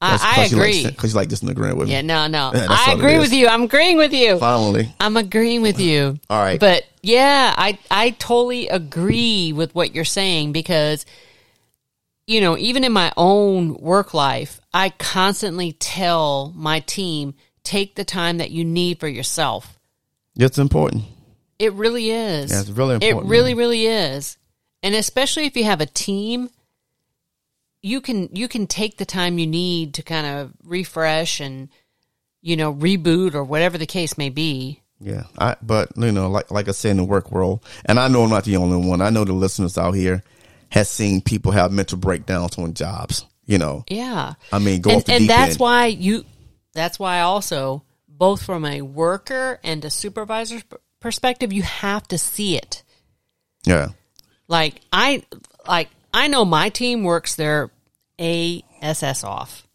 I, 0.00 0.18
I 0.40 0.44
agree. 0.46 0.84
because 0.84 1.12
you 1.12 1.16
like 1.16 1.28
disagreeing 1.28 1.76
with 1.76 1.86
me. 1.86 1.94
yeah, 1.94 2.02
no, 2.02 2.26
no. 2.26 2.50
I 2.52 2.92
agree 2.92 3.20
with 3.20 3.32
you. 3.32 3.46
I'm 3.46 3.62
agreeing 3.62 3.98
with 3.98 4.12
you. 4.12 4.36
Finally, 4.38 4.92
I'm 4.98 5.16
agreeing 5.16 5.62
with 5.62 5.78
you. 5.78 6.18
All 6.28 6.42
right. 6.42 6.58
But 6.58 6.84
yeah, 7.02 7.54
I 7.56 7.78
I 7.88 8.10
totally 8.10 8.66
agree 8.66 9.52
with 9.52 9.76
what 9.76 9.94
you're 9.94 10.04
saying 10.04 10.50
because 10.50 11.06
you 12.26 12.40
know, 12.40 12.58
even 12.58 12.82
in 12.82 12.92
my 12.92 13.12
own 13.16 13.74
work 13.74 14.12
life, 14.12 14.60
I 14.74 14.90
constantly 14.90 15.72
tell 15.72 16.52
my 16.56 16.80
team 16.80 17.34
take 17.62 17.94
the 17.94 18.04
time 18.04 18.38
that 18.38 18.50
you 18.50 18.64
need 18.64 18.98
for 18.98 19.06
yourself. 19.06 19.78
it's 20.36 20.58
important. 20.58 21.04
It 21.62 21.74
really 21.74 22.10
is. 22.10 22.50
Yeah, 22.50 22.60
it's 22.60 22.70
really 22.70 22.94
important. 22.94 23.24
It 23.24 23.28
really, 23.28 23.54
really 23.54 23.86
is. 23.86 24.36
And 24.82 24.96
especially 24.96 25.46
if 25.46 25.56
you 25.56 25.62
have 25.62 25.80
a 25.80 25.86
team, 25.86 26.50
you 27.82 28.00
can 28.00 28.28
you 28.34 28.48
can 28.48 28.66
take 28.66 28.96
the 28.96 29.04
time 29.04 29.38
you 29.38 29.46
need 29.46 29.94
to 29.94 30.02
kind 30.02 30.26
of 30.26 30.52
refresh 30.64 31.38
and 31.38 31.68
you 32.40 32.56
know 32.56 32.74
reboot 32.74 33.34
or 33.34 33.44
whatever 33.44 33.78
the 33.78 33.86
case 33.86 34.18
may 34.18 34.28
be. 34.28 34.80
Yeah, 35.00 35.24
I 35.38 35.54
but 35.62 35.90
you 35.96 36.10
know, 36.10 36.28
like 36.28 36.50
like 36.50 36.68
I 36.68 36.72
said 36.72 36.90
in 36.92 36.96
the 36.96 37.04
work 37.04 37.30
world, 37.30 37.64
and 37.84 38.00
I 38.00 38.08
know 38.08 38.24
I'm 38.24 38.30
not 38.30 38.44
the 38.44 38.56
only 38.56 38.84
one. 38.84 39.00
I 39.00 39.10
know 39.10 39.24
the 39.24 39.32
listeners 39.32 39.78
out 39.78 39.92
here 39.92 40.24
has 40.70 40.88
seen 40.88 41.20
people 41.20 41.52
have 41.52 41.70
mental 41.70 41.98
breakdowns 41.98 42.58
on 42.58 42.74
jobs. 42.74 43.24
You 43.44 43.58
know, 43.58 43.84
Yeah. 43.88 44.34
I 44.52 44.58
mean, 44.58 44.80
go 44.80 44.90
and, 44.90 44.96
off 44.98 45.04
the 45.04 45.12
and 45.14 45.28
that's 45.28 45.52
end. 45.52 45.60
why 45.60 45.86
you 45.86 46.24
that's 46.74 46.98
why 46.98 47.20
also 47.20 47.84
both 48.08 48.42
from 48.42 48.64
a 48.64 48.82
worker 48.82 49.60
and 49.62 49.84
a 49.84 49.90
supervisor's 49.90 50.62
perspective 51.02 51.52
you 51.52 51.62
have 51.62 52.06
to 52.08 52.16
see 52.18 52.56
it. 52.56 52.82
Yeah, 53.64 53.88
like 54.48 54.80
i 54.92 55.22
like 55.68 55.88
i 56.12 56.26
know 56.26 56.44
my 56.44 56.68
team 56.68 57.04
works 57.04 57.36
their 57.36 57.70
ass 58.18 59.24
off. 59.24 59.66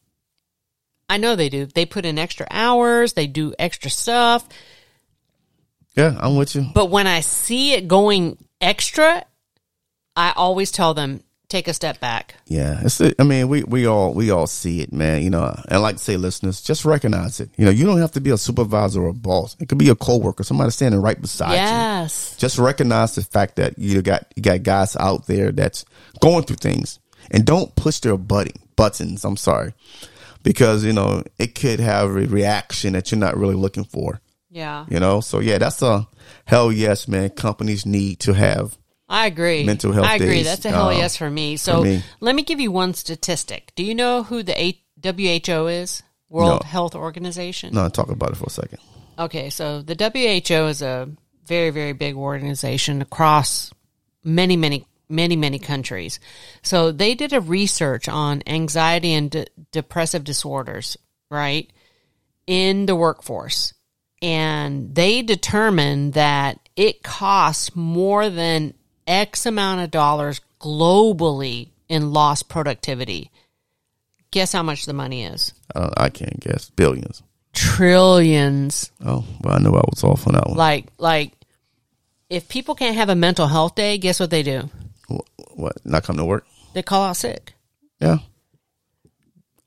I 1.09 1.17
know 1.17 1.35
they 1.35 1.49
do. 1.49 1.65
They 1.65 1.85
put 1.85 2.05
in 2.05 2.19
extra 2.19 2.47
hours. 2.51 3.13
They 3.13 3.27
do 3.27 3.53
extra 3.57 3.89
stuff. 3.89 4.47
Yeah, 5.95 6.17
I'm 6.19 6.35
with 6.35 6.53
you. 6.53 6.67
but 6.73 6.91
when 6.91 7.07
i 7.07 7.21
see 7.21 7.73
it 7.73 7.87
going 7.87 8.37
extra 8.61 9.25
i 10.15 10.31
always 10.35 10.71
tell 10.71 10.93
them 10.93 11.23
take 11.49 11.67
a 11.67 11.73
step 11.73 11.99
back 11.99 12.35
Yeah, 12.45 12.79
it's. 12.83 13.01
I 13.01 13.23
mean, 13.23 13.47
we 13.47 13.63
we 13.63 13.85
all 13.87 14.13
we 14.13 14.31
all 14.31 14.47
see 14.47 14.81
it, 14.81 14.91
man. 14.91 15.21
You 15.23 15.29
know, 15.29 15.55
and 15.69 15.81
like 15.81 15.95
I 15.95 15.97
say, 15.97 16.17
listeners, 16.17 16.61
just 16.61 16.85
recognize 16.85 17.39
it. 17.39 17.49
You 17.57 17.65
know, 17.65 17.71
you 17.71 17.85
don't 17.85 17.99
have 17.99 18.11
to 18.13 18.21
be 18.21 18.31
a 18.31 18.37
supervisor 18.37 19.01
or 19.03 19.09
a 19.09 19.13
boss. 19.13 19.55
It 19.59 19.67
could 19.69 19.77
be 19.77 19.89
a 19.89 19.95
coworker, 19.95 20.43
somebody 20.43 20.71
standing 20.71 21.01
right 21.01 21.19
beside 21.21 21.51
you. 21.51 21.55
yes 21.57 22.35
just 22.37 22.57
recognize 22.59 23.15
the 23.15 23.23
fact 23.23 23.55
that 23.55 23.77
you 23.79 24.01
got 24.01 24.25
you 24.35 24.43
got 24.43 24.61
guys 24.63 24.95
out 24.97 25.25
there 25.27 25.51
that's 25.51 25.85
going 26.21 26.43
through 26.43 26.57
things 26.57 26.99
and 27.31 27.45
don't 27.45 27.75
push 27.75 27.99
their 27.99 28.15
button 28.17 28.53
buttons 28.75 29.25
i'm 29.25 29.35
sorry 29.37 29.73
because 30.43 30.83
you 30.85 30.93
know 30.93 31.23
it 31.39 31.55
could 31.55 31.79
have 31.79 32.09
a 32.09 32.11
reaction 32.11 32.93
that 32.93 33.11
you're 33.11 33.19
not 33.19 33.35
really 33.35 33.55
looking 33.55 33.83
for 33.83 34.21
yeah 34.51 34.85
you 34.89 34.99
know 34.99 35.19
so 35.19 35.39
yeah 35.39 35.57
that's 35.57 35.81
a 35.81 36.07
hell 36.45 36.71
yes 36.71 37.07
man 37.07 37.29
companies 37.31 37.85
need 37.85 38.19
to 38.19 38.33
have 38.33 38.77
I 39.09 39.27
agree. 39.27 39.63
Mental 39.63 39.91
health 39.93 40.05
I 40.05 40.15
agree. 40.15 40.27
days, 40.27 40.45
That's 40.45 40.65
a 40.65 40.69
hell 40.69 40.89
um, 40.89 40.97
yes 40.97 41.15
for 41.15 41.29
me. 41.29 41.57
So 41.57 41.83
me. 41.83 42.03
let 42.19 42.35
me 42.35 42.43
give 42.43 42.59
you 42.59 42.71
one 42.71 42.93
statistic. 42.93 43.71
Do 43.75 43.83
you 43.83 43.95
know 43.95 44.23
who 44.23 44.43
the 44.43 44.75
WHO 45.01 45.67
is? 45.67 46.03
World 46.29 46.61
No. 46.63 46.67
Health 46.67 46.93
Organization. 46.93 47.73
no 47.73 47.87
talk 47.87 48.09
about 48.09 48.31
it 48.31 48.35
for 48.35 48.47
a 48.47 48.49
second 48.49 48.79
Okay, 49.17 49.49
so 49.49 49.81
the 49.81 49.95
WHO 49.95 50.67
is 50.67 50.81
a 50.81 51.09
very, 51.45 51.69
very 51.71 51.93
big 51.93 52.15
organization 52.15 53.01
across 53.01 53.71
many, 54.23 54.55
many, 54.57 54.85
many, 55.09 55.35
many 55.35 55.57
countries. 55.57 56.19
So 56.61 56.91
they 56.91 57.15
did 57.15 57.33
a 57.33 57.41
research 57.41 58.07
on 58.07 58.43
anxiety 58.45 59.13
and 59.13 59.31
de- 59.31 59.47
depressive 59.71 60.23
disorders, 60.23 60.97
right, 61.31 61.71
in 62.45 62.85
the 62.85 62.95
workforce. 62.95 63.73
And 64.21 64.93
they 64.93 65.21
determined 65.23 66.13
that 66.13 66.59
it 66.75 67.01
costs 67.01 67.75
more 67.75 68.29
than 68.29 68.73
X 69.07 69.45
amount 69.45 69.81
of 69.81 69.89
dollars 69.91 70.41
globally 70.59 71.69
in 71.89 72.11
lost 72.11 72.49
productivity. 72.49 73.31
Guess 74.31 74.51
how 74.51 74.61
much 74.63 74.85
the 74.85 74.93
money 74.93 75.23
is? 75.23 75.53
uh, 75.75 75.89
i 75.97 76.09
can't 76.09 76.39
guess 76.39 76.69
billions 76.71 77.23
Trillions. 77.53 78.91
oh 79.05 79.23
well 79.41 79.55
i 79.55 79.59
knew 79.59 79.69
i 79.73 79.81
was 79.89 80.03
off 80.03 80.27
on 80.27 80.33
that 80.33 80.47
one 80.47 80.57
like 80.57 80.85
like 80.97 81.31
if 82.29 82.47
people 82.49 82.73
can't 82.75 82.95
have 82.95 83.09
a 83.09 83.15
mental 83.15 83.47
health 83.47 83.75
day 83.75 83.97
guess 83.97 84.19
what 84.19 84.29
they 84.29 84.43
do 84.43 84.69
Wh- 85.09 85.57
what 85.59 85.73
not 85.85 86.03
come 86.03 86.17
to 86.17 86.25
work 86.25 86.45
they 86.73 86.81
call 86.83 87.03
out 87.03 87.15
sick 87.17 87.53
Yeah. 87.99 88.17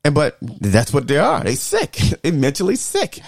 And 0.03 0.15
but 0.15 0.37
that's 0.41 0.91
what 0.91 1.07
they 1.07 1.17
are. 1.19 1.43
They 1.43 1.53
sick. 1.55 1.97
They 2.23 2.31
mentally 2.31 2.75
sick. 2.75 3.19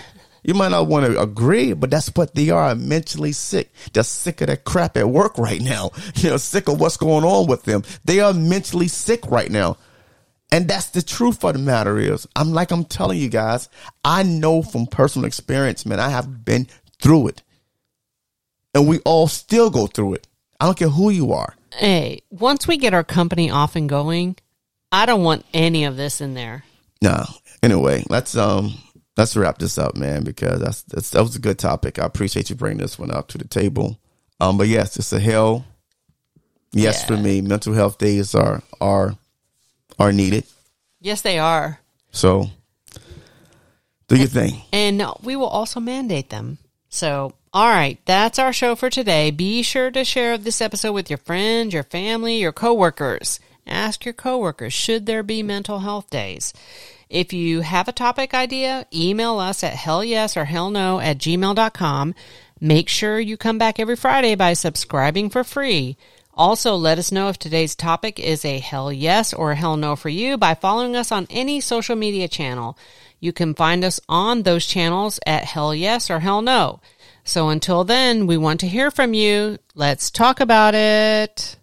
You 0.44 0.54
might 0.54 0.72
not 0.72 0.88
want 0.88 1.06
to 1.06 1.22
agree, 1.22 1.74
but 1.74 1.90
that's 1.90 2.14
what 2.16 2.36
they 2.36 2.50
are. 2.50 2.76
Mentally 2.76 3.32
sick. 3.32 3.72
They're 3.94 4.04
sick 4.04 4.42
of 4.42 4.48
that 4.48 4.66
crap 4.66 4.98
at 4.98 5.10
work 5.10 5.38
right 5.38 5.62
now. 5.62 5.92
You 6.16 6.30
know, 6.30 6.38
sick 6.38 6.70
of 6.70 6.80
what's 6.80 6.98
going 6.98 7.26
on 7.26 7.48
with 7.48 7.64
them. 7.64 7.84
They 8.06 8.20
are 8.20 8.34
mentally 8.34 8.88
sick 8.88 9.26
right 9.28 9.50
now. 9.50 9.78
And 10.52 10.68
that's 10.68 10.92
the 10.92 11.02
truth 11.02 11.44
of 11.44 11.54
the 11.54 11.60
matter 11.60 11.98
is, 11.98 12.28
I'm 12.36 12.54
like 12.54 12.72
I'm 12.72 12.86
telling 12.86 13.18
you 13.18 13.30
guys, 13.30 13.68
I 14.06 14.24
know 14.24 14.62
from 14.62 14.86
personal 14.86 15.26
experience, 15.26 15.86
man, 15.86 16.00
I 16.00 16.10
have 16.10 16.46
been 16.46 16.68
through 17.02 17.30
it. 17.30 17.42
And 18.76 18.88
we 18.88 19.00
all 19.00 19.28
still 19.28 19.70
go 19.70 19.88
through 19.88 20.16
it. 20.16 20.28
I 20.60 20.66
don't 20.66 20.78
care 20.78 20.90
who 20.90 21.10
you 21.10 21.34
are. 21.34 21.56
Hey, 21.74 22.22
once 22.30 22.68
we 22.68 22.78
get 22.78 22.94
our 22.94 23.04
company 23.04 23.50
off 23.50 23.76
and 23.76 23.90
going, 23.90 24.36
I 24.92 25.08
don't 25.08 25.24
want 25.24 25.46
any 25.54 25.86
of 25.86 25.98
this 25.98 26.22
in 26.22 26.36
there. 26.36 26.64
No. 27.02 27.26
Anyway, 27.64 28.04
let's 28.10 28.38
um 28.38 28.78
let's 29.18 29.36
wrap 29.36 29.58
this 29.60 29.78
up, 29.78 29.96
man, 29.96 30.24
because 30.24 30.60
that's, 30.60 30.82
that's 30.84 31.10
that 31.12 31.22
was 31.22 31.36
a 31.36 31.40
good 31.40 31.60
topic. 31.60 32.00
I 32.00 32.06
appreciate 32.06 32.50
you 32.50 32.56
bringing 32.56 32.80
this 32.80 32.98
one 33.00 33.12
up 33.12 33.28
to 33.30 33.38
the 33.38 33.48
table. 33.48 34.00
Um, 34.40 34.58
but 34.58 34.68
yes, 34.68 34.98
it's 34.98 35.14
a 35.14 35.20
hell. 35.20 35.66
Yes, 36.72 37.02
Yeah. 37.02 37.08
for 37.08 37.18
me, 37.22 37.42
mental 37.42 37.74
health 37.74 37.98
days 37.98 38.34
are 38.36 38.62
are 38.82 39.16
are 40.00 40.12
needed. 40.12 40.46
Yes, 41.00 41.22
they 41.22 41.38
are. 41.38 41.80
So 42.12 42.50
do 44.08 44.18
your 44.18 44.28
thing. 44.28 44.62
And 44.72 45.04
we 45.22 45.36
will 45.36 45.48
also 45.48 45.80
mandate 45.80 46.30
them. 46.30 46.58
So, 46.90 47.34
all 47.54 47.68
right, 47.70 47.98
that's 48.06 48.38
our 48.40 48.54
show 48.54 48.76
for 48.76 48.90
today. 48.90 49.32
Be 49.32 49.64
sure 49.64 49.92
to 49.92 50.04
share 50.04 50.38
this 50.38 50.62
episode 50.62 50.94
with 50.94 51.10
your 51.10 51.18
friends, 51.18 51.74
your 51.74 51.84
family, 51.84 52.38
your 52.38 52.52
coworkers. 52.52 53.40
Ask 53.66 54.04
your 54.06 54.14
coworkers, 54.14 54.74
should 54.74 55.06
there 55.06 55.24
be 55.24 55.42
mental 55.42 55.80
health 55.80 56.10
days? 56.10 56.54
If 57.10 57.34
you 57.34 57.62
have 57.62 57.88
a 57.88 57.92
topic 57.94 58.34
idea, 58.34 58.88
email 58.94 59.40
us 59.40 59.64
at 59.64 59.74
hell 59.74 60.04
yes 60.04 60.36
or 60.36 60.46
hell 60.46 60.70
no 60.70 61.00
at 61.00 61.18
gmail.com. 61.18 62.16
Make 62.60 62.90
sure 62.90 63.20
you 63.20 63.38
come 63.38 63.58
back 63.58 63.80
every 63.80 63.96
Friday 63.96 64.36
by 64.36 64.54
subscribing 64.54 65.30
for 65.30 65.44
free. 65.44 65.98
Also, 66.36 66.76
let 66.76 66.98
us 66.98 67.12
know 67.12 67.30
if 67.30 67.38
today's 67.38 67.76
topic 67.76 68.20
is 68.20 68.44
a 68.44 68.60
hell 68.60 68.92
yes 68.92 69.34
or 69.34 69.52
a 69.52 69.56
hell 69.56 69.78
no 69.78 69.96
for 69.96 70.10
you 70.10 70.38
by 70.38 70.56
following 70.56 70.96
us 70.96 71.12
on 71.12 71.28
any 71.30 71.62
social 71.62 71.96
media 71.96 72.28
channel. 72.28 72.78
You 73.20 73.32
can 73.32 73.54
find 73.54 73.84
us 73.86 74.00
on 74.10 74.44
those 74.44 74.66
channels 74.66 75.20
at 75.28 75.46
hell 75.46 75.76
yes 75.76 76.10
or 76.10 76.20
hell 76.20 76.42
no. 76.42 76.82
So 77.24 77.50
until 77.50 77.84
then, 77.84 78.28
we 78.28 78.36
want 78.36 78.60
to 78.62 78.68
hear 78.68 78.92
from 78.92 79.14
you. 79.14 79.60
Let's 79.76 80.10
talk 80.10 80.40
about 80.40 80.76
it. 80.76 81.58